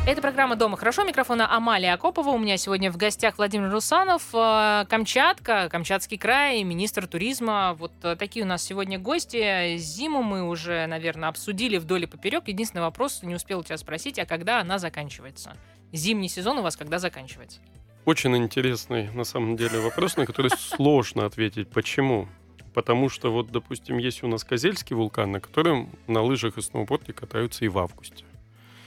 [0.06, 1.02] Это программа «Дома хорошо».
[1.02, 2.28] Микрофона Амалия Акопова.
[2.28, 7.74] У меня сегодня в гостях Владимир Русанов, э, Камчатка, Камчатский край, министр туризма.
[7.76, 9.76] Вот э, такие у нас сегодня гости.
[9.78, 12.46] Зиму мы уже, наверное, обсудили вдоль и поперек.
[12.46, 15.56] Единственный вопрос, не успел тебя спросить, а когда она заканчивается?
[15.90, 17.58] Зимний сезон у вас когда заканчивается?
[18.04, 21.68] Очень интересный, на самом деле, вопрос, на который сложно ответить.
[21.68, 22.28] Почему?
[22.74, 27.12] Потому что, вот, допустим, есть у нас Козельский вулкан, на котором на лыжах и сноуборде
[27.12, 28.24] катаются и в августе.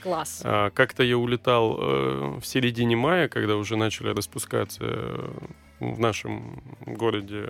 [0.02, 0.42] Класс.
[0.44, 5.30] А, Как-то я улетал э, в середине мая, когда уже начали распускаться э,
[5.80, 7.48] в нашем городе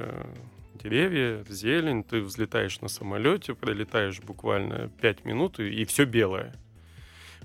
[0.82, 2.04] деревья, зелень.
[2.04, 6.54] Ты взлетаешь на самолете, пролетаешь буквально 5 минут, и, все белое.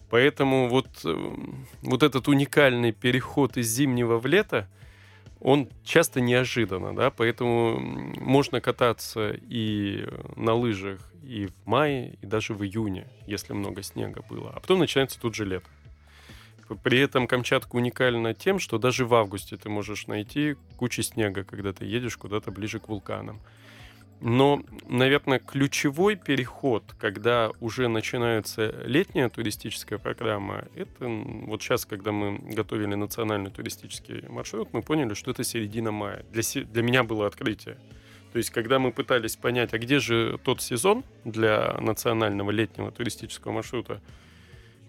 [0.10, 1.36] Поэтому вот, э,
[1.82, 4.68] вот этот уникальный переход из зимнего в лето,
[5.46, 10.04] он часто неожиданно, да, поэтому можно кататься и
[10.36, 14.50] на лыжах и в мае, и даже в июне, если много снега было.
[14.56, 15.68] А потом начинается тут же лето.
[16.82, 21.74] При этом Камчатка уникальна тем, что даже в августе ты можешь найти кучу снега, когда
[21.74, 23.40] ты едешь куда-то ближе к вулканам.
[24.22, 32.38] Но, наверное, ключевой переход, когда уже начинается летняя туристическая программа, это вот сейчас, когда мы
[32.38, 36.26] готовили национальный туристический маршрут, мы поняли, что это середина мая.
[36.32, 37.78] Для, для меня было открытие.
[38.32, 43.52] То есть, когда мы пытались понять, а где же тот сезон для национального летнего туристического
[43.52, 44.02] маршрута,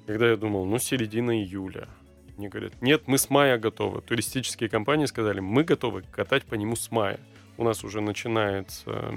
[0.07, 1.89] когда я думал, ну, середина июля.
[2.37, 4.03] Мне говорят, нет, мы с мая готовы.
[4.03, 7.19] Туристические компании сказали, мы готовы катать по нему с мая.
[7.59, 9.13] У нас уже начинается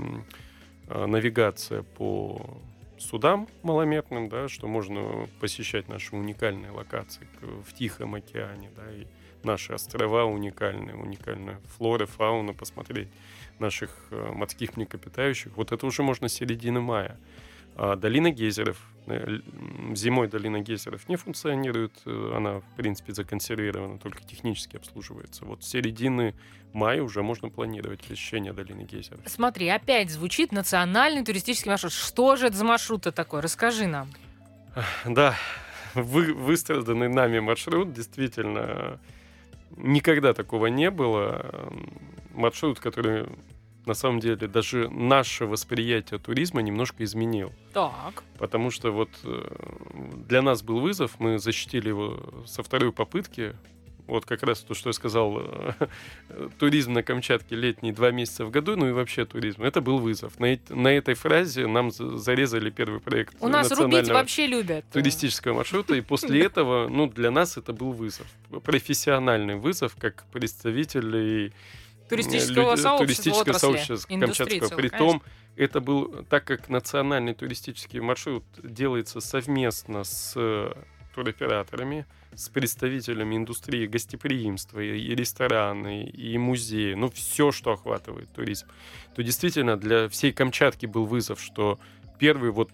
[0.87, 2.59] э, навигация по
[2.97, 9.05] судам маломерным, да, что можно посещать наши уникальные локации в Тихом океане, да, и
[9.43, 13.09] наши острова уникальные, уникальная флора, фауна, посмотреть
[13.59, 15.55] наших э, морских млекопитающих.
[15.55, 17.17] Вот это уже можно с середины мая.
[17.81, 19.39] А долина гейзеров, э,
[19.95, 25.45] зимой долина гейзеров не функционирует, э, она, в принципе, законсервирована, только технически обслуживается.
[25.45, 26.35] Вот с середины
[26.73, 29.21] мая уже можно планировать посещение долины гейзеров.
[29.27, 31.93] Смотри, опять звучит национальный туристический маршрут.
[31.93, 33.39] Что же это за маршрут такой?
[33.39, 34.09] Расскажи нам.
[35.05, 35.35] Да,
[35.93, 38.99] вы, выстраданный нами маршрут, действительно,
[39.77, 41.71] никогда такого не было.
[42.33, 43.25] Маршрут, который
[43.85, 47.51] на самом деле даже наше восприятие туризма немножко изменил.
[47.73, 48.23] Так.
[48.37, 49.47] Потому что вот э,
[50.27, 53.55] для нас был вызов, мы защитили его со второй попытки.
[54.05, 55.73] Вот как раз то, что я сказал, э,
[56.59, 60.39] туризм на Камчатке летний два месяца в году, ну и вообще туризм, это был вызов.
[60.39, 64.83] На, на этой фразе нам за- зарезали первый проект У нас рубить вообще любят.
[64.91, 68.25] туристического маршрута, и после этого, ну, для нас это был вызов.
[68.63, 71.53] Профессиональный вызов, как представителей
[72.09, 74.77] Туристического люди- сообщества, туристического отрасли, сообщества индустрии Камчатского.
[74.77, 75.23] Притом,
[75.55, 80.73] это был, так как национальный туристический маршрут делается совместно с э,
[81.13, 88.67] туроператорами, с представителями индустрии гостеприимства, и, рестораны, и музеи, ну, все, что охватывает туризм,
[89.15, 91.79] то действительно для всей Камчатки был вызов, что
[92.19, 92.71] первый вот,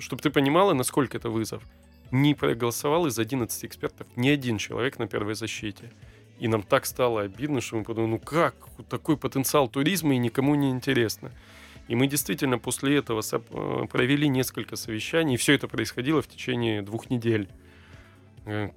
[0.00, 1.62] чтобы ты понимала, насколько это вызов,
[2.10, 5.90] не проголосовал из 11 экспертов ни один человек на первой защите.
[6.44, 8.54] И нам так стало обидно, что мы подумали, ну как,
[8.90, 11.30] такой потенциал туризма и никому не интересно.
[11.88, 16.82] И мы действительно после этого э, провели несколько совещаний, и все это происходило в течение
[16.82, 17.48] двух недель.
[18.44, 18.68] Э,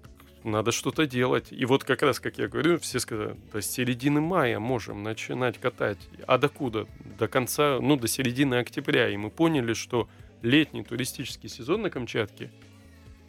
[0.45, 1.47] Надо что-то делать.
[1.51, 5.97] И вот как раз, как я говорю, все сказали, до середины мая можем начинать катать.
[6.25, 6.87] А докуда?
[7.19, 9.09] До конца, ну, до середины октября.
[9.09, 10.07] И мы поняли, что
[10.41, 12.49] летний туристический сезон на Камчатке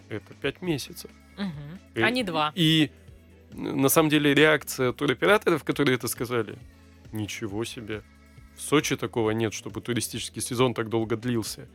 [0.09, 1.11] это 5 месяцев.
[1.37, 1.79] Мгм.
[1.97, 2.53] И- А не два.
[2.55, 2.91] И
[3.53, 6.59] на самом деле реакция туроператоров, которые это сказали,
[7.13, 8.03] ничего себе.
[8.57, 11.69] В Сочи такого нет, чтобы туристический сезон так долго длился.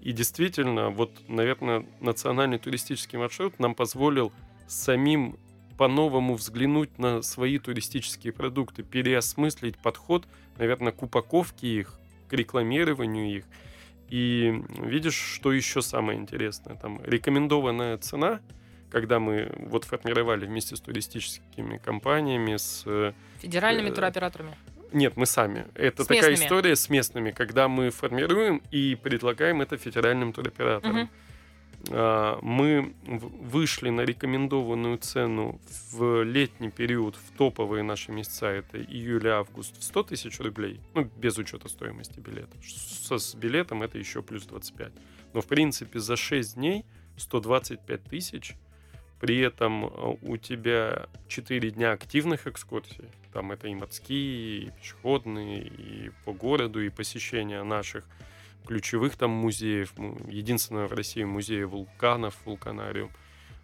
[0.00, 4.32] И действительно, вот, наверное, национальный туристический маршрут нам позволил
[4.66, 5.36] самим
[5.76, 10.26] по-новому взглянуть на свои туристические продукты, переосмыслить подход,
[10.58, 13.44] наверное, к упаковке их, к рекламированию их.
[14.08, 16.76] И видишь, что еще самое интересное?
[16.76, 18.40] Там рекомендованная цена,
[18.90, 22.82] когда мы вот формировали вместе с туристическими компаниями, с...
[22.86, 24.56] э, Федеральными э, туроператорами.
[24.92, 25.66] Нет, мы сами.
[25.74, 26.46] Это С такая местными.
[26.46, 31.08] история с местными, когда мы формируем и предлагаем это федеральным туроператорам.
[31.90, 35.60] А, Мы вышли на рекомендованную цену
[35.92, 41.38] в летний период в топовые наши месяца, это июль-август, в 100 тысяч рублей, ну, без
[41.38, 42.56] учета стоимости билета.
[42.62, 44.92] Со, с билетом это еще плюс 25.
[45.32, 46.84] Но, в принципе, за 6 дней
[47.16, 48.56] 125 тысяч,
[49.20, 55.60] при этом э, у тебя 4 дня активных экскурсий, там это и морские, и пешеходные,
[55.60, 58.04] и по городу, и посещение наших
[58.66, 59.92] ключевых там музеев.
[59.98, 63.10] М, Единственное в России музей вулканов, вулканариум.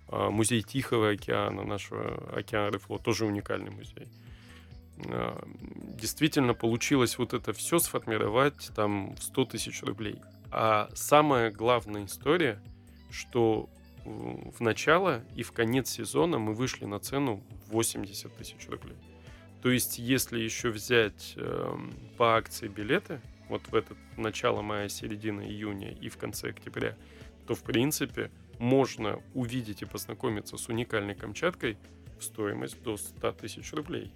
[0.08, 4.08] А, Музей Тихого океана, нашего океана Рефло, тоже уникальный музей.
[5.06, 5.42] А,
[6.00, 10.20] Действительно получилось вот это все сформировать там в 100 тысяч рублей.
[10.52, 12.60] А самая главная история,
[13.10, 13.68] что
[14.06, 18.96] в начало и в конец сезона мы вышли на цену 80 тысяч рублей.
[19.62, 25.40] То есть, если еще взять эм, по акции билеты, вот в этот начало мая, середина
[25.40, 26.96] июня и в конце октября,
[27.46, 31.78] то, в принципе, можно увидеть и познакомиться с уникальной Камчаткой
[32.18, 34.12] в стоимость до 100 тысяч рублей.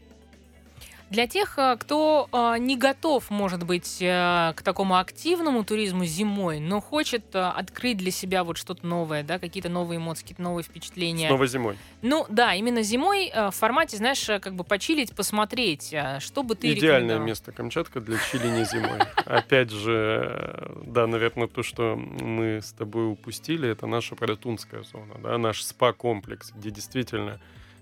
[1.11, 6.61] Для тех, э, кто э, не готов, может быть, э, к такому активному туризму зимой,
[6.61, 11.27] но хочет открыть для себя вот что-то новое, да, какие-то новые эмоции, какие-то новые впечатления.
[11.27, 11.77] Снова зимой.
[12.03, 17.19] Ну да, именно зимой в формате, знаешь, как бы почилить, посмотреть, что бы ты Идеальное
[17.19, 19.01] место Камчатка для чиления зимой.
[19.27, 25.37] Опять же, да, наверное, то, что мы с тобой упустили, это наша Паратунская зона, да,
[25.39, 27.41] наш спа-комплекс, где действительно,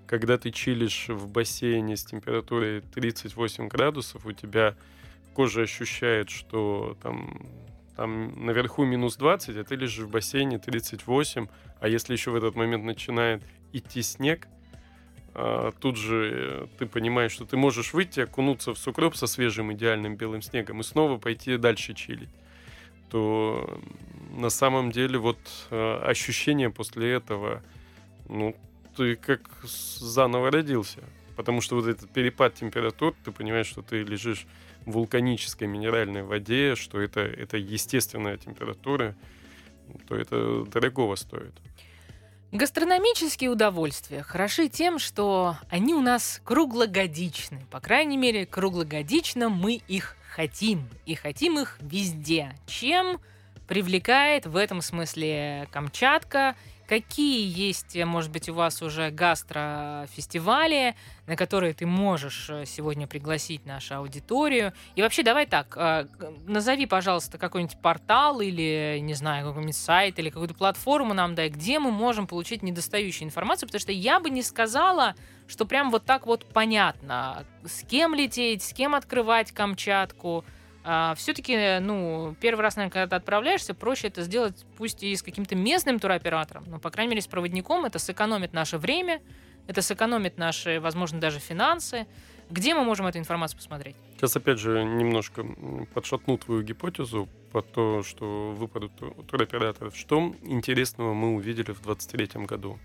[0.09, 4.75] когда ты чилишь в бассейне с температурой 38 градусов, у тебя
[5.35, 7.47] кожа ощущает, что там,
[7.95, 11.47] там наверху минус 20, а ты лежишь в бассейне 38,
[11.81, 13.43] а если еще в этот момент начинает
[13.73, 14.49] идти снег,
[15.35, 20.17] а, тут же ты понимаешь, что ты можешь выйти, окунуться в сугроб со свежим идеальным
[20.17, 22.31] белым снегом и снова пойти дальше чилить,
[23.11, 23.79] то
[24.31, 25.39] на самом деле вот
[25.71, 27.63] э, ощущение после этого,
[28.29, 28.57] ну,
[28.99, 30.99] ты как заново родился.
[31.37, 34.45] Потому что вот этот перепад температур, ты понимаешь, что ты лежишь
[34.85, 39.15] в вулканической минеральной воде, что это, это естественная температура,
[40.09, 41.53] то это дорогого стоит.
[42.51, 47.65] Гастрономические удовольствия хороши тем, что они у нас круглогодичны.
[47.71, 50.89] По крайней мере, круглогодично мы их хотим.
[51.07, 52.53] И хотим их везде.
[52.67, 53.21] Чем
[53.69, 56.57] привлекает в этом смысле Камчатка?
[56.89, 60.97] Какие есть, э, может быть, у вас уже гастрофестивали,
[61.27, 64.73] на которые ты можешь э, сегодня пригласить нашу аудиторию?
[64.97, 66.07] И вообще, давай так, э,
[66.47, 71.79] назови, пожалуйста, какой-нибудь портал или, не знаю, какой-нибудь сайт или какую-то платформу нам дай, где
[71.79, 75.15] мы можем получить недостающую информацию, потому что я бы не сказала,
[75.47, 80.43] что прям вот так вот понятно, с кем лететь, с кем открывать Камчатку.
[81.17, 85.55] Все-таки, ну, первый раз, наверное, когда ты отправляешься, проще это сделать пусть и с каким-то
[85.55, 89.21] местным туроператором, но, по крайней мере, с проводником это сэкономит наше время,
[89.67, 92.07] это сэкономит наши, возможно, даже финансы.
[92.51, 93.97] Где мы можем эту информацию посмотреть?
[94.17, 95.45] Сейчас, опять же, немножко
[95.93, 99.95] подшатну твою гипотезу по то, что выпадут ту- туроператоров.
[99.95, 102.79] Что интересного мы увидели в 23 году?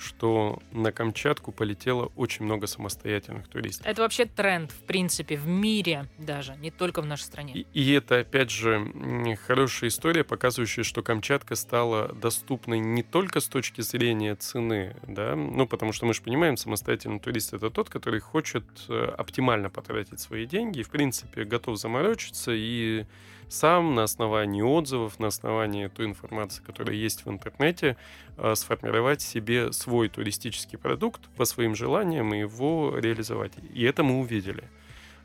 [0.00, 3.86] Что на Камчатку полетело очень много самостоятельных туристов.
[3.86, 7.52] Это вообще тренд, в принципе, в мире даже, не только в нашей стране.
[7.52, 13.46] И, и это, опять же, хорошая история, показывающая, что Камчатка стала доступной не только с
[13.46, 18.20] точки зрения цены, да, ну, потому что мы же понимаем, самостоятельный турист— это тот, который
[18.20, 23.04] хочет э, оптимально потратить свои деньги и, в принципе, готов заморочиться и
[23.50, 27.96] сам на основании отзывов, на основании той информации, которая есть в интернете,
[28.36, 33.52] э, сформировать себе свой туристический продукт по своим желаниям и его реализовать.
[33.74, 34.64] И это мы увидели.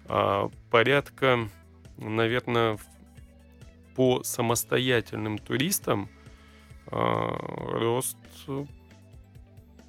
[0.08, 1.50] А, Порядка
[1.98, 2.78] наверное,
[3.96, 6.10] по самостоятельным туристам
[6.88, 7.38] а,
[7.80, 8.18] рост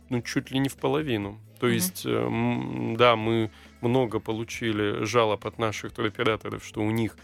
[0.09, 1.40] ну, чуть ли не в половину.
[1.59, 1.75] То Мгм.
[1.75, 7.16] есть, э, да, мы много получили жалоб от наших туроператоров, что у них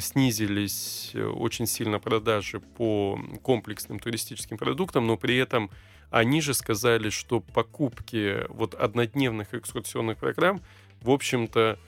[0.00, 5.70] снизились э, очень сильно продажи по комплексным туристическим продуктам, но при этом
[6.10, 10.60] они же сказали, что покупки вот однодневных экскурсионных программ,
[11.00, 11.78] в общем-то,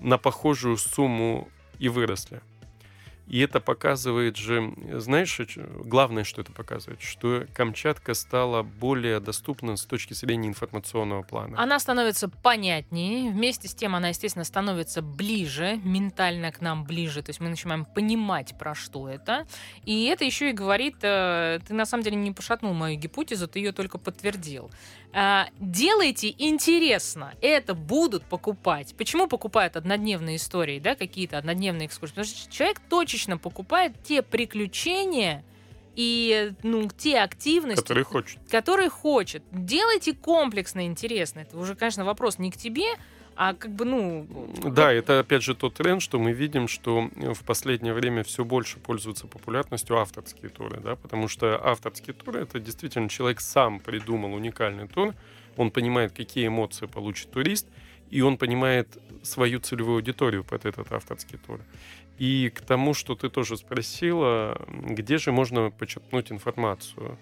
[0.00, 2.40] на похожую сумму и выросли.
[3.26, 9.76] И это показывает же, знаешь, чё- главное, что это показывает, что Камчатка стала более доступна
[9.76, 11.60] с точки зрения информационного плана.
[11.60, 17.30] Она становится понятнее, вместе с тем она, естественно, становится ближе, ментально к нам ближе, то
[17.30, 19.46] есть мы начинаем понимать, про что это.
[19.86, 23.58] И это еще и говорит, э, ты на самом деле не пошатнул мою гипотезу, ты
[23.60, 24.70] ее только подтвердил.
[25.16, 28.94] А, Делайте интересно, это будут покупать.
[28.98, 32.14] Почему покупают однодневные истории, да, какие-то однодневные экскурсии?
[32.14, 32.80] Потому что человек
[33.14, 35.44] точечно покупает те приключения
[35.94, 38.38] и ну, те активности, который хочет.
[38.50, 39.44] который хочет.
[39.52, 41.40] Делайте комплексно интересно.
[41.40, 42.86] Это уже, конечно, вопрос не к тебе,
[43.36, 44.26] а как бы, ну...
[44.64, 48.80] Да, это опять же тот тренд, что мы видим, что в последнее время все больше
[48.80, 54.88] пользуются популярностью авторские туры, да, потому что авторские туры это действительно человек сам придумал уникальный
[54.88, 55.14] тур,
[55.56, 57.68] он понимает, какие эмоции получит турист,
[58.10, 58.88] и он понимает
[59.22, 61.60] свою целевую аудиторию под этот авторский тур.
[62.18, 67.18] И к тому, что ты тоже спросила, где же можно почерпнуть информацию?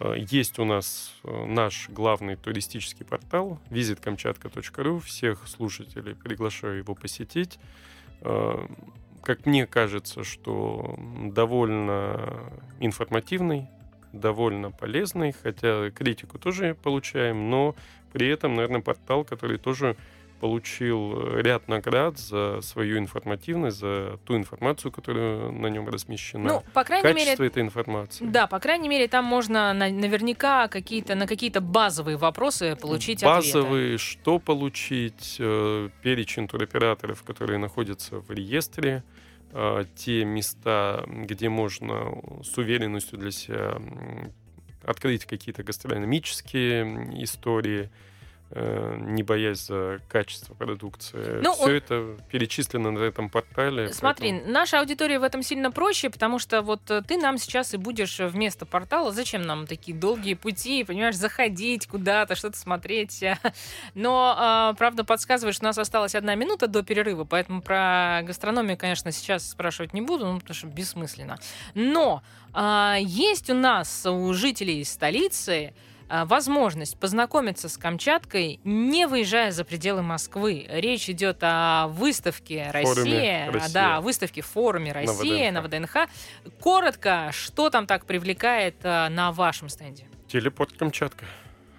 [0.00, 5.00] Э, есть у нас э, наш главный туристический портал visitkamchatka.ru.
[5.00, 7.58] Всех слушателей приглашаю его посетить.
[8.22, 8.66] Э,
[9.22, 10.98] как мне кажется, что
[11.32, 13.68] довольно информативный,
[14.12, 17.74] довольно полезный, хотя критику тоже получаем, но
[18.12, 19.96] при этом, наверное, портал, который тоже
[20.40, 26.44] получил э, ряд наград за свою информативность, за ту информацию, которая на нем размещена.
[26.44, 28.24] Ну, по крайней Качество мере, этой информации.
[28.26, 33.58] да, по крайней мере, там можно на- наверняка какие-то на какие-то базовые вопросы получить ответы.
[33.58, 39.02] Базовые, что получить, э, перечень туроператоров, которые находятся в реестре,
[39.52, 43.78] э, те места, где можно с уверенностью для себя
[44.84, 47.90] открыть какие-то гастрономические истории,
[48.54, 51.40] не боясь за качество продукции.
[51.42, 53.92] Ну, Все он- это перечислено на этом портале.
[53.92, 57.74] Смотри, поэтому- наша аудитория в этом сильно проще, потому что вот э, ты нам сейчас
[57.74, 59.10] и будешь вместо портала.
[59.12, 63.22] Зачем нам такие долгие пути, понимаешь, заходить куда-то, что-то смотреть.
[63.94, 68.76] Но, а, правда, подсказываешь, что у нас осталась одна минута до перерыва, поэтому про гастрономию,
[68.76, 71.38] конечно, сейчас спрашивать не буду, ну, потому что бессмысленно.
[71.74, 72.22] Но
[72.52, 75.74] а, есть у нас, у жителей столицы,
[76.08, 80.66] возможность познакомиться с Камчаткой, не выезжая за пределы Москвы.
[80.68, 83.72] Речь идет о выставке Россия, «Россия».
[83.72, 85.76] да, выставке в форуме На Россия на ВДНХ.
[85.76, 86.08] ВДНХ.
[86.60, 90.06] Коротко, что там так привлекает а, на вашем стенде?
[90.28, 91.24] Телепорт Камчатка.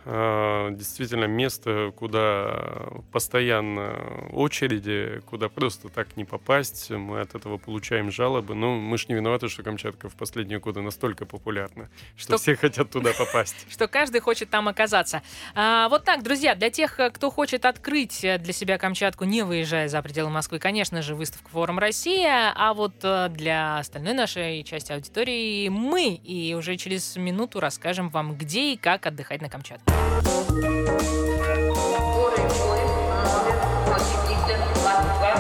[0.10, 6.90] А, Действительно, место, куда постоянно очереди, куда просто так не попасть.
[6.92, 8.56] Мы от этого получаем жалобы.
[8.56, 12.56] Но мы ж не виноваты, что Камчатка в последние годы настолько популярна, что, Что- все
[12.56, 13.56] хотят туда попасть.
[13.70, 15.22] что каждый хочет там оказаться.
[15.54, 19.42] А, вот так, друзья, для тех, э, кто хочет открыть э, для себя Камчатку, не
[19.42, 24.64] выезжая за пределы Москвы, конечно же, выставка «Форум Россия», а вот э, для остальной нашей
[24.64, 29.97] части аудитории мы, и уже через минуту расскажем вам, где и как отдыхать на Камчатке.
[31.68, 32.84] Горы, горы,
[33.24, 35.34] номер 8022.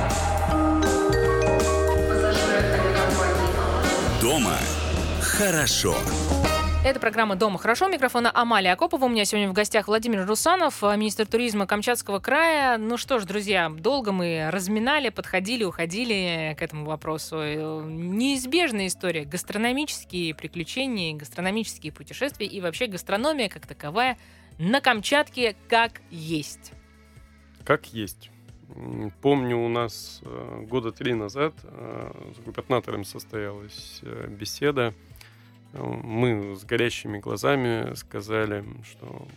[2.07, 4.57] Пассажиры авиакомпании Дома
[5.21, 5.95] хорошо.
[6.87, 7.89] Это программа «Дома хорошо».
[7.89, 9.05] Микрофона Амалия Акопова.
[9.05, 12.77] У меня сегодня в гостях Владимир Русанов, э, министр туризма Камчатского края.
[12.77, 17.39] Ну что ж, друзья, долго мы разминали, подходили, уходили к этому вопросу.
[17.41, 19.25] Э, Неизбежная история.
[19.25, 24.17] Гастрономические приключения, гастрономические путешествия и вообще гастрономия как таковая
[24.59, 26.71] на Камчатке как есть.
[27.63, 28.31] Как есть.
[29.21, 34.93] Помню, у нас э, года три назад э, с губернатором состоялась э, беседа.
[35.73, 39.27] Мы с горящими глазами сказали, что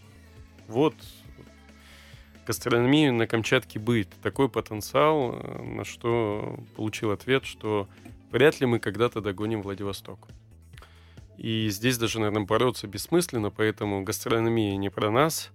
[0.68, 0.94] вот
[2.46, 4.08] гастрономия на Камчатке будет.
[4.22, 7.88] Такой потенциал, на что получил ответ, что
[8.30, 10.28] вряд ли мы когда-то догоним Владивосток.
[11.40, 15.50] И здесь даже, наверное, бороться бессмысленно, поэтому гастрономия не про нас.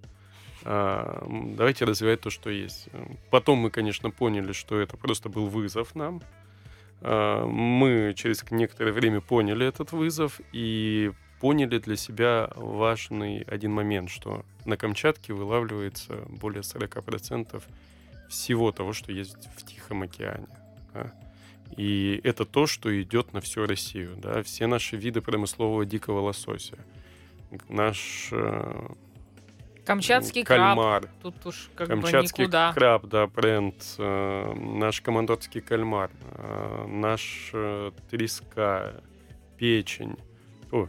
[0.64, 2.90] А, давайте развивать то, что есть.
[3.30, 6.24] Потом мы, конечно, поняли, что это просто был вызов нам.
[7.02, 14.10] А, мы через некоторое время поняли этот вызов и поняли для себя важный один момент,
[14.10, 17.62] что на Камчатке вылавливается более 40%
[18.28, 20.48] всего того, что есть в Тихом океане.
[20.96, 21.14] да.
[21.78, 24.16] И это то, что идет на всю Россию.
[24.18, 24.44] Да?
[24.44, 26.78] Все наши виды промыслового дикого лосося.
[27.70, 28.88] Наш э,
[29.86, 30.76] Камчатский краб.
[30.78, 32.74] кальмар, Тут уж как Камчатский бы никуда.
[32.74, 39.04] краб, да, бренд, э, наш командорский кальмар, э, наш э, треска,
[39.58, 40.18] печень,
[40.72, 40.88] о,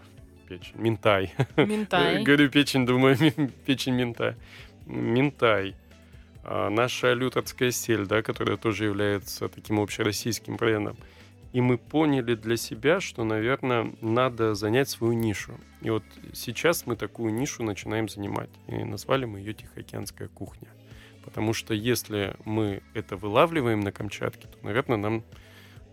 [0.48, 1.34] печень, минтай.
[1.56, 2.22] Минтай.
[2.24, 3.16] Говорю печень, думаю,
[3.66, 4.34] печень минтай.
[4.86, 5.74] Минтай.
[6.49, 10.97] А, наша лютерская сель, да, которая тоже является таким общероссийским брендом.
[11.53, 15.59] И мы поняли для себя, что, наверное, надо занять свою нишу.
[15.82, 18.51] И вот сейчас мы такую нишу начинаем занимать.
[18.68, 20.68] И назвали мы ее Тихоокеанская кухня.
[21.24, 25.24] Потому что если мы это вылавливаем на Камчатке, то, наверное, нам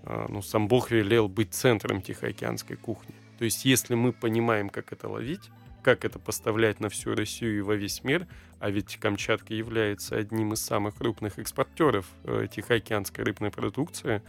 [0.03, 3.15] а, ну, сам Бог велел быть центром Тихоокеанской кухни.
[3.39, 5.49] То есть если мы понимаем, как это ловить,
[5.81, 8.27] как это поставлять на всю Россию и во весь мир,
[8.63, 14.21] а ведь Камчатка является одним из самых крупных экспортеров э, тихоокеанской рыбной продукции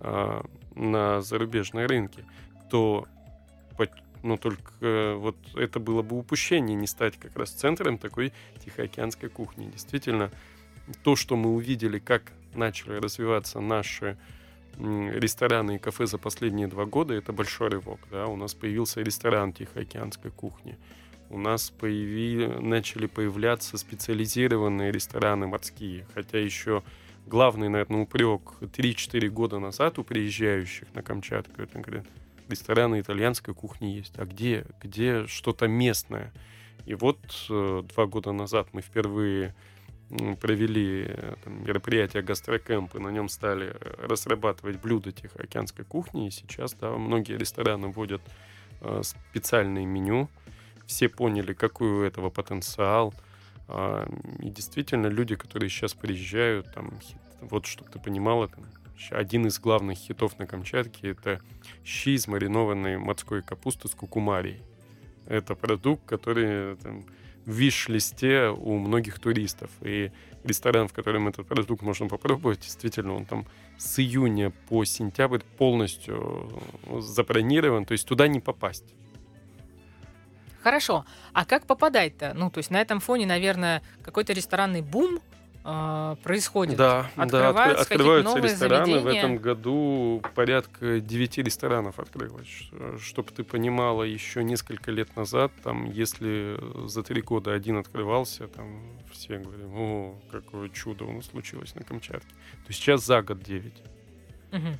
[0.00, 0.42] э,
[0.74, 2.22] на зарубежные рынки,
[2.70, 3.06] то
[4.22, 9.30] ну, только э, вот это было бы упущение не стать как раз центром такой тихоокеанской
[9.30, 9.70] кухни.
[9.70, 10.30] Действительно,
[11.02, 14.18] то, что мы увидели, как начали развиваться наши
[14.76, 18.00] рестораны и кафе за последние два года, это большой рывок.
[18.10, 18.26] Да?
[18.26, 20.76] У нас появился ресторан тихоокеанской кухни.
[21.30, 22.46] У нас появи...
[22.60, 26.82] начали появляться специализированные рестораны морские, хотя еще
[27.26, 32.06] главный, наверное, упрек 3-4 года назад у приезжающих на Камчатку, это говорят,
[32.48, 36.32] рестораны итальянской кухни есть, а где, где что-то местное?
[36.86, 37.18] И вот
[37.50, 39.54] э, два года назад мы впервые
[40.40, 46.30] провели э, там, мероприятие гастрокэмп, и на нем стали э, разрабатывать блюда тихоокеанской кухни, и
[46.30, 48.22] сейчас, да, многие рестораны вводят
[49.02, 50.28] специальное меню,
[50.88, 53.14] все поняли, какой у этого потенциал,
[53.68, 54.08] а,
[54.40, 56.98] и действительно, люди, которые сейчас приезжают, там,
[57.42, 58.64] вот, чтобы ты понимала, там,
[59.10, 61.40] один из главных хитов на Камчатке— это
[61.84, 64.62] щи из маринованной морской капусты с кукумарией.
[65.26, 67.04] Это продукт, который там,
[67.44, 69.70] в виш-листе у многих туристов.
[69.82, 70.10] И
[70.42, 76.50] ресторан, в котором этот продукт можно попробовать, действительно, он там с июня по сентябрь полностью
[76.86, 78.94] э, забронирован, то есть туда не попасть.
[80.68, 81.06] Хорошо.
[81.32, 82.32] А как попадать-то?
[82.34, 85.18] Ну, то есть на этом фоне, наверное, какой-то ресторанный бум
[85.64, 86.76] э, происходит.
[86.76, 88.82] Да, да, Открываются откры- какие-то открываются новые рестораны.
[88.84, 89.18] В заведения.
[89.18, 92.68] этом году порядка 9 ресторанов открылось.
[93.00, 98.82] Чтобы ты понимала, еще несколько лет назад, там, если за три года один открывался, там
[99.10, 102.28] все говорили, о, какое чудо у нас случилось на Камчатке.
[102.66, 103.72] То сейчас за год 9.
[104.52, 104.78] Мгм.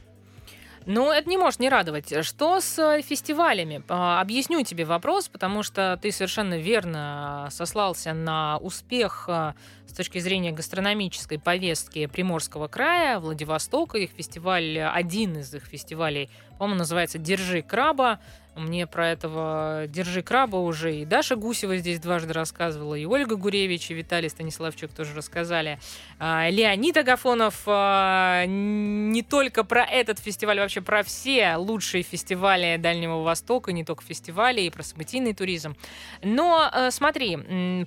[0.91, 2.25] Ну, это не может не радовать.
[2.25, 3.83] Что с э, фестивалями?
[3.89, 9.55] А, Объясню тебе вопрос, потому что ты совершенно верно сослался на успех а,
[9.87, 13.99] с точки зрения гастрономической повестки Приморского края, Владивостока.
[13.99, 18.19] Их фестиваль, один из их фестивалей, по-моему, называется «Держи краба».
[18.59, 23.91] Мне про этого «Держи краба» уже и Даша Гусева здесь дважды рассказывала, и Ольга Гуревич,
[23.91, 25.79] и Виталий Станиславчук тоже рассказали.
[26.19, 33.23] А, Леонид Агафонов а, не только про этот фестиваль, вообще про все лучшие фестивали Дальнего
[33.23, 35.77] Востока, не только фестивали, и про событийный туризм.
[36.23, 37.37] Но смотри,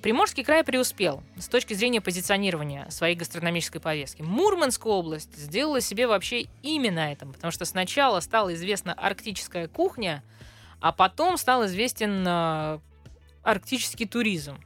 [0.02, 4.22] Приморский край преуспел с точки зрения позиционирования своей гастрономической повестки.
[4.22, 10.22] Мурманская область сделала себе вообще имя на этом, потому что сначала стала известна арктическая кухня,
[10.82, 12.78] а потом стал известен э,
[13.44, 14.58] арктический туризм.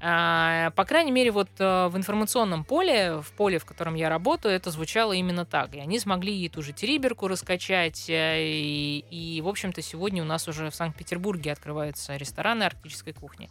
[0.00, 4.54] А, По крайней мере, вот э, в информационном поле, в поле, в котором я работаю,
[4.54, 5.74] это звучало именно так.
[5.74, 8.08] И они смогли и ту же Териберку раскачать.
[8.08, 13.48] э, И, и, в общем-то, сегодня у нас уже в Санкт-Петербурге открываются рестораны арктической кухни.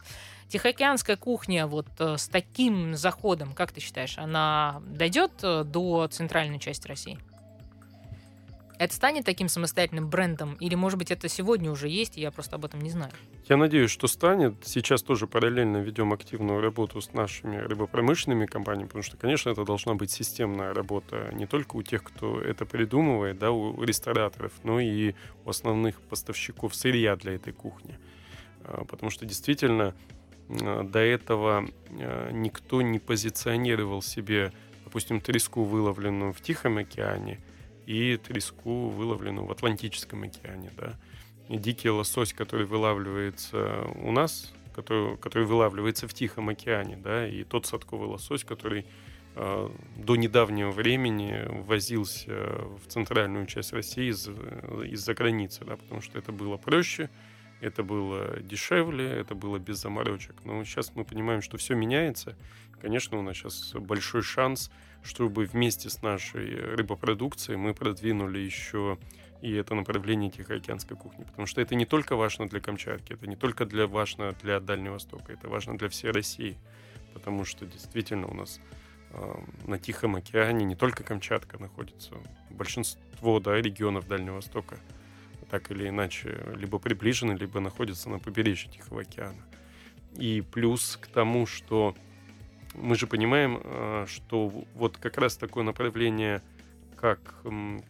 [0.48, 7.18] Тихоокеанская кухня вот с таким заходом, как ты считаешь, она дойдет до центральной части России?
[8.78, 10.54] Это станет таким самостоятельным брендом?
[10.60, 13.10] Или, может быть, это сегодня уже есть, и я просто об этом не знаю?
[13.48, 14.54] Я надеюсь, что станет.
[14.64, 19.94] Сейчас тоже параллельно ведем активную работу с нашими рыбопромышленными компаниями, потому что, конечно, это должна
[19.94, 25.14] быть системная работа не только у тех, кто это придумывает, да, у рестораторов, но и
[25.44, 27.98] у основных поставщиков сырья для этой кухни.
[28.62, 29.96] А, Потому что действительно
[30.48, 34.52] а, до этого а, никто не позиционировал себе,
[34.84, 37.40] допустим, треску, выловленную в Тихом океане,
[37.88, 40.94] и треску, выловленную в Атлантическом океане, да.
[41.48, 47.44] И дикий лосось, который вылавливается у нас, который, который вылавливается в Тихом океане, да, и
[47.44, 48.84] тот садковый лосось, который
[49.36, 52.34] э, до недавнего времени возился
[52.76, 54.28] в центральную часть России из,
[54.92, 57.08] из-за границы, да, потому что это было проще,
[57.60, 60.36] это было дешевле, это было без заморочек.
[60.44, 62.36] Но сейчас мы понимаем, что все меняется.
[62.80, 64.70] Конечно, у нас сейчас большой шанс,
[65.02, 68.98] чтобы вместе с нашей рыбопродукцией мы продвинули еще
[69.42, 71.24] и это направление Тихоокеанской кухни.
[71.24, 74.94] Потому что это не только важно для Камчатки, это не только для, важно для Дальнего
[74.94, 76.58] Востока, это важно для всей России.
[77.14, 78.60] Потому что действительно у нас
[79.66, 82.14] на Тихом океане не только Камчатка находится,
[82.50, 84.78] большинство да, регионов Дальнего Востока
[85.50, 89.42] так или иначе либо приближены, либо находятся на побережье Тихого океана.
[90.16, 91.94] И плюс к тому, что
[92.74, 96.42] мы же понимаем, э, что вот как раз такое направление,
[97.00, 97.34] как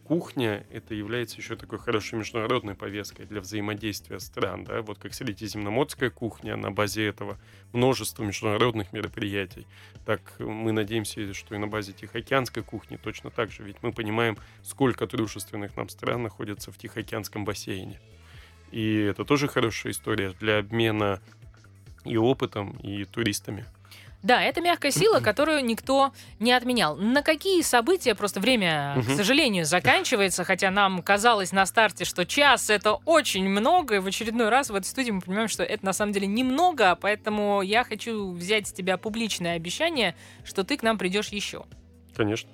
[0.03, 6.09] кухня, это является еще такой хорошей международной повесткой для взаимодействия стран, да, вот как средиземноморская
[6.11, 7.37] кухня на базе этого
[7.73, 9.65] множество международных мероприятий,
[10.05, 14.37] так мы надеемся, что и на базе Тихоокеанской кухни точно так же, ведь мы понимаем,
[14.63, 17.99] сколько дружественных нам стран находится в Тихоокеанском бассейне.
[18.71, 21.19] И это тоже хорошая история для обмена
[22.05, 23.65] и опытом, и туристами.
[24.21, 26.97] Да, это мягкая сила, которую никто не отменял.
[26.97, 29.15] На какие события просто время, к Мгм.
[29.15, 34.49] сожалению, заканчивается, хотя нам казалось на старте, что час это очень много, и в очередной
[34.49, 38.31] раз в этой студии мы понимаем, что это на самом деле немного, поэтому я хочу
[38.31, 41.63] взять с тебя публичное обещание, что ты к нам придешь еще.
[42.15, 42.49] Конечно.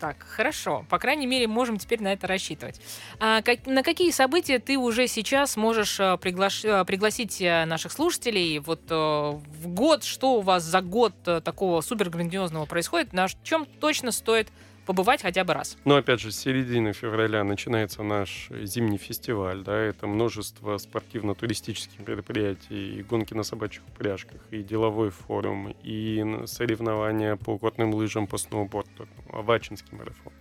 [0.00, 0.86] Так, хорошо.
[0.88, 2.80] По крайней мере, можем теперь на это рассчитывать.
[3.18, 7.92] А как- на какие события ты уже сейчас можешь э, приглаш- э, пригласить э, наших
[7.92, 8.58] слушателей?
[8.60, 11.12] Вот в год, что у вас за год
[11.44, 13.12] такого супер грандиозного происходит?
[13.12, 14.48] На чем точно стоит
[14.90, 15.78] побывать хотя бы раз?
[15.84, 22.98] Но опять же, с середины февраля начинается наш зимний фестиваль, да, это множество спортивно-туристических мероприятий,
[22.98, 29.06] и гонки на собачьих упряжках, и деловой форум, и соревнования по горным лыжам, по сноуборду,
[29.32, 30.32] Авачинский марафон.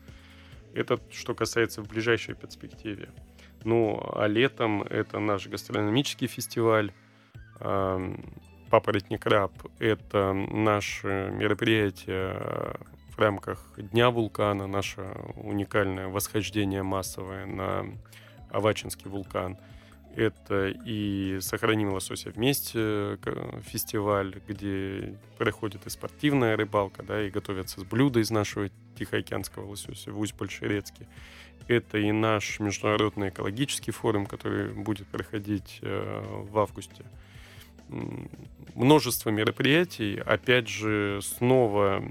[0.73, 3.09] Это что касается в ближайшей перспективе.
[3.63, 6.91] Ну, а летом это наш гастрономический фестиваль,
[8.69, 12.75] Папоротник Раб— это наше мероприятие
[13.19, 15.01] рамках Дня вулкана, наше
[15.35, 17.85] уникальное восхождение массовое на
[18.49, 19.57] Авачинский вулкан.
[20.15, 27.79] Это и «Сохраним лосося вместе» к- фестиваль, где проходит и спортивная рыбалка, да, и готовятся
[27.79, 31.07] с блюда из нашего Тихоокеанского лосося в Усть-Большерецке.
[31.67, 37.05] Это и наш международный экологический форум, который будет проходить э, в августе.
[38.75, 40.21] Множество мероприятий.
[40.25, 42.03] Опять же, снова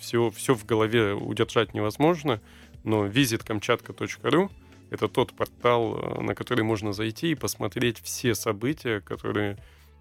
[0.00, 2.40] все, все в голове удержать невозможно,
[2.82, 4.50] но visitkamchatka.ru
[4.92, 9.56] это тот портал, э, на который можно зайти и посмотреть все события, которые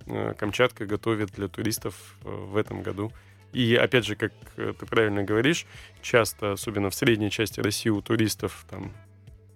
[0.05, 3.09] э, Камчатка готовит для туристов э, в этом году.
[3.53, 5.65] И опять же, как ты правильно говоришь,
[6.01, 8.91] часто, особенно в средней части России, у туристов там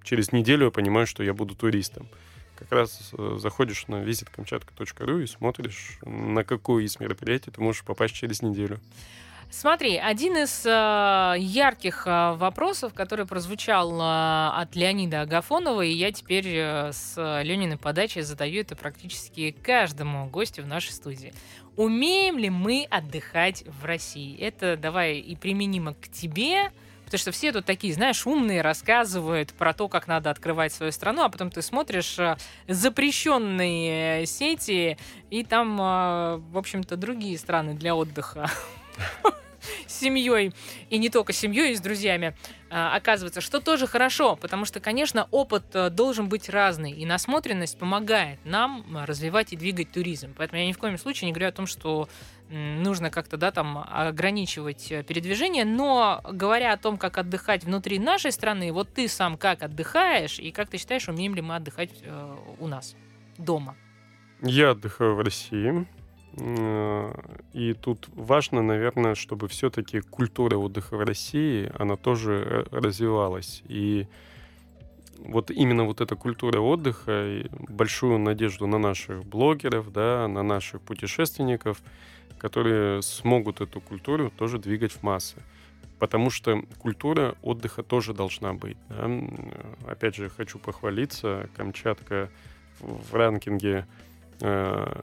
[0.03, 2.07] через неделю я понимаю, что я буду туристом.
[2.57, 8.15] Как раз э, заходишь на visitkamchatka.ru и смотришь, на какое из мероприятий ты можешь попасть
[8.15, 8.79] через неделю.
[9.51, 16.11] Смотри, один из э, ярких э, вопросов, который прозвучал э, от Леонида Агафонова, и я
[16.11, 21.33] теперь э, с Лениной подачей задаю это практически каждому гостю в нашей студии.
[21.77, 24.37] Умеем ли мы отдыхать в России?
[24.39, 26.71] Это давай и применимо к тебе,
[27.05, 31.23] потому что все тут такие, знаешь, умные, рассказывают про то, как надо открывать свою страну,
[31.23, 32.37] а потом ты смотришь э,
[32.67, 34.97] запрещенные э, сети,
[35.29, 38.49] и там, э, в общем-то, другие страны для отдыха
[39.87, 40.53] с семьей,
[40.89, 42.35] и не только с семьей, и с друзьями,
[42.69, 47.77] а, оказывается, что тоже хорошо, потому что, конечно, опыт э, должен быть разный, и насмотренность
[47.77, 50.33] помогает нам э, развивать и двигать туризм.
[50.35, 52.09] Поэтому я ни в коем случае не говорю о том, что
[52.49, 58.31] нужно как-то, да, там, ограничивать э, передвижение, но говоря о том, как отдыхать внутри нашей
[58.31, 61.91] страны, вот ты сам как отдыхаешь, и как ты считаешь, умеем ли мы отдыхать
[62.59, 62.95] у нас,
[63.37, 63.75] дома?
[64.41, 65.87] Я отдыхаю в России.
[66.37, 67.13] Э,
[67.53, 73.63] И тут важно, наверное, чтобы все-таки культура отдыха в России, она тоже э, развивалась.
[73.67, 74.07] И
[75.19, 81.81] вот именно вот эта культура отдыха, большую надежду на наших блогеров, да, на наших путешественников,
[82.37, 85.41] которые смогут эту культуру тоже двигать в массы.
[85.99, 88.77] Потому что культура отдыха тоже должна быть.
[88.89, 89.05] да.
[89.05, 89.51] М,
[89.87, 91.49] Опять же, хочу похвалиться.
[91.55, 92.29] Камчатка
[92.79, 93.87] в в ранкинге
[94.41, 95.01] э,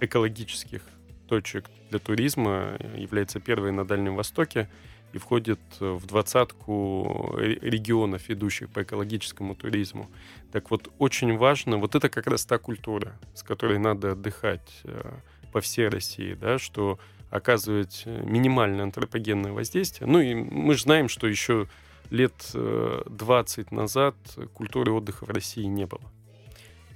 [0.00, 0.82] экологических
[1.28, 4.68] точек для туризма является первой на Дальнем Востоке
[5.12, 10.10] и входит э, в двадцатку ре- регионов, идущих по экологическому туризму.
[10.52, 15.12] Так вот, очень важно, вот это как раз та культура, с которой надо отдыхать э,
[15.52, 16.98] по всей России, да, что
[17.30, 20.08] оказывать э, минимальное антропогенное воздействие.
[20.08, 21.68] Ну и мы же знаем, что еще
[22.10, 24.14] лет э, 20 назад
[24.54, 26.02] культуры отдыха в России не было.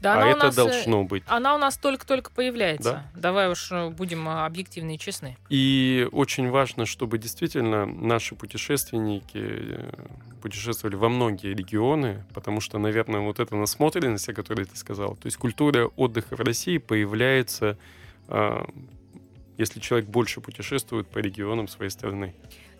[0.04, 1.24] Да, а это нас, э, должно быть.
[1.26, 3.04] Она у нас только-только появляется.
[3.16, 5.38] Давай уж э, будем э, объективны и честны.
[5.48, 9.80] И очень важно, чтобы действительно наши путешественники
[10.42, 15.24] путешествовали во многие регионы, потому что, наверное, вот эта насмотренность, о которой ты сказал, то
[15.24, 17.78] есть культура отдыха в России появляется,
[18.28, 18.66] а,
[19.56, 22.34] если человек больше путешествует по регионам своей страны.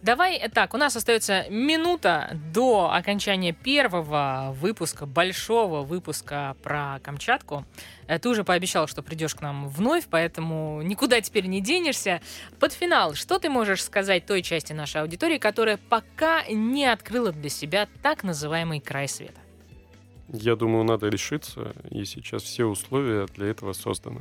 [0.05, 7.65] Давай так, у нас остается минута до окончания первого выпуска, большого выпуска про Камчатку.
[8.07, 12.21] Э, Ты уже пообещал, что придешь к нам вновь, поэтому никуда теперь не денешься.
[12.61, 17.49] Под финал, что ты можешь сказать той части нашей аудитории, которая пока не открыла для
[17.49, 19.41] себя так называемый край света?
[20.29, 24.21] Я думаю, надо решиться, и сейчас все условия для этого созданы.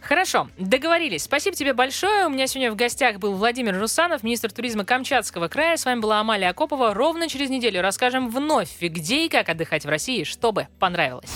[0.00, 1.24] Хорошо, договорились.
[1.24, 2.26] Спасибо тебе большое.
[2.26, 5.76] У меня сегодня в гостях был Владимир Русанов, министр туризма Камчатского края.
[5.76, 6.94] С вами была Амалия Акопова.
[6.94, 11.30] Ровно через неделю расскажем вновь, где и как отдыхать в России, чтобы понравилось.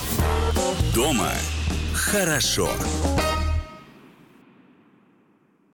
[0.94, 1.30] Дома
[1.94, 2.70] хорошо.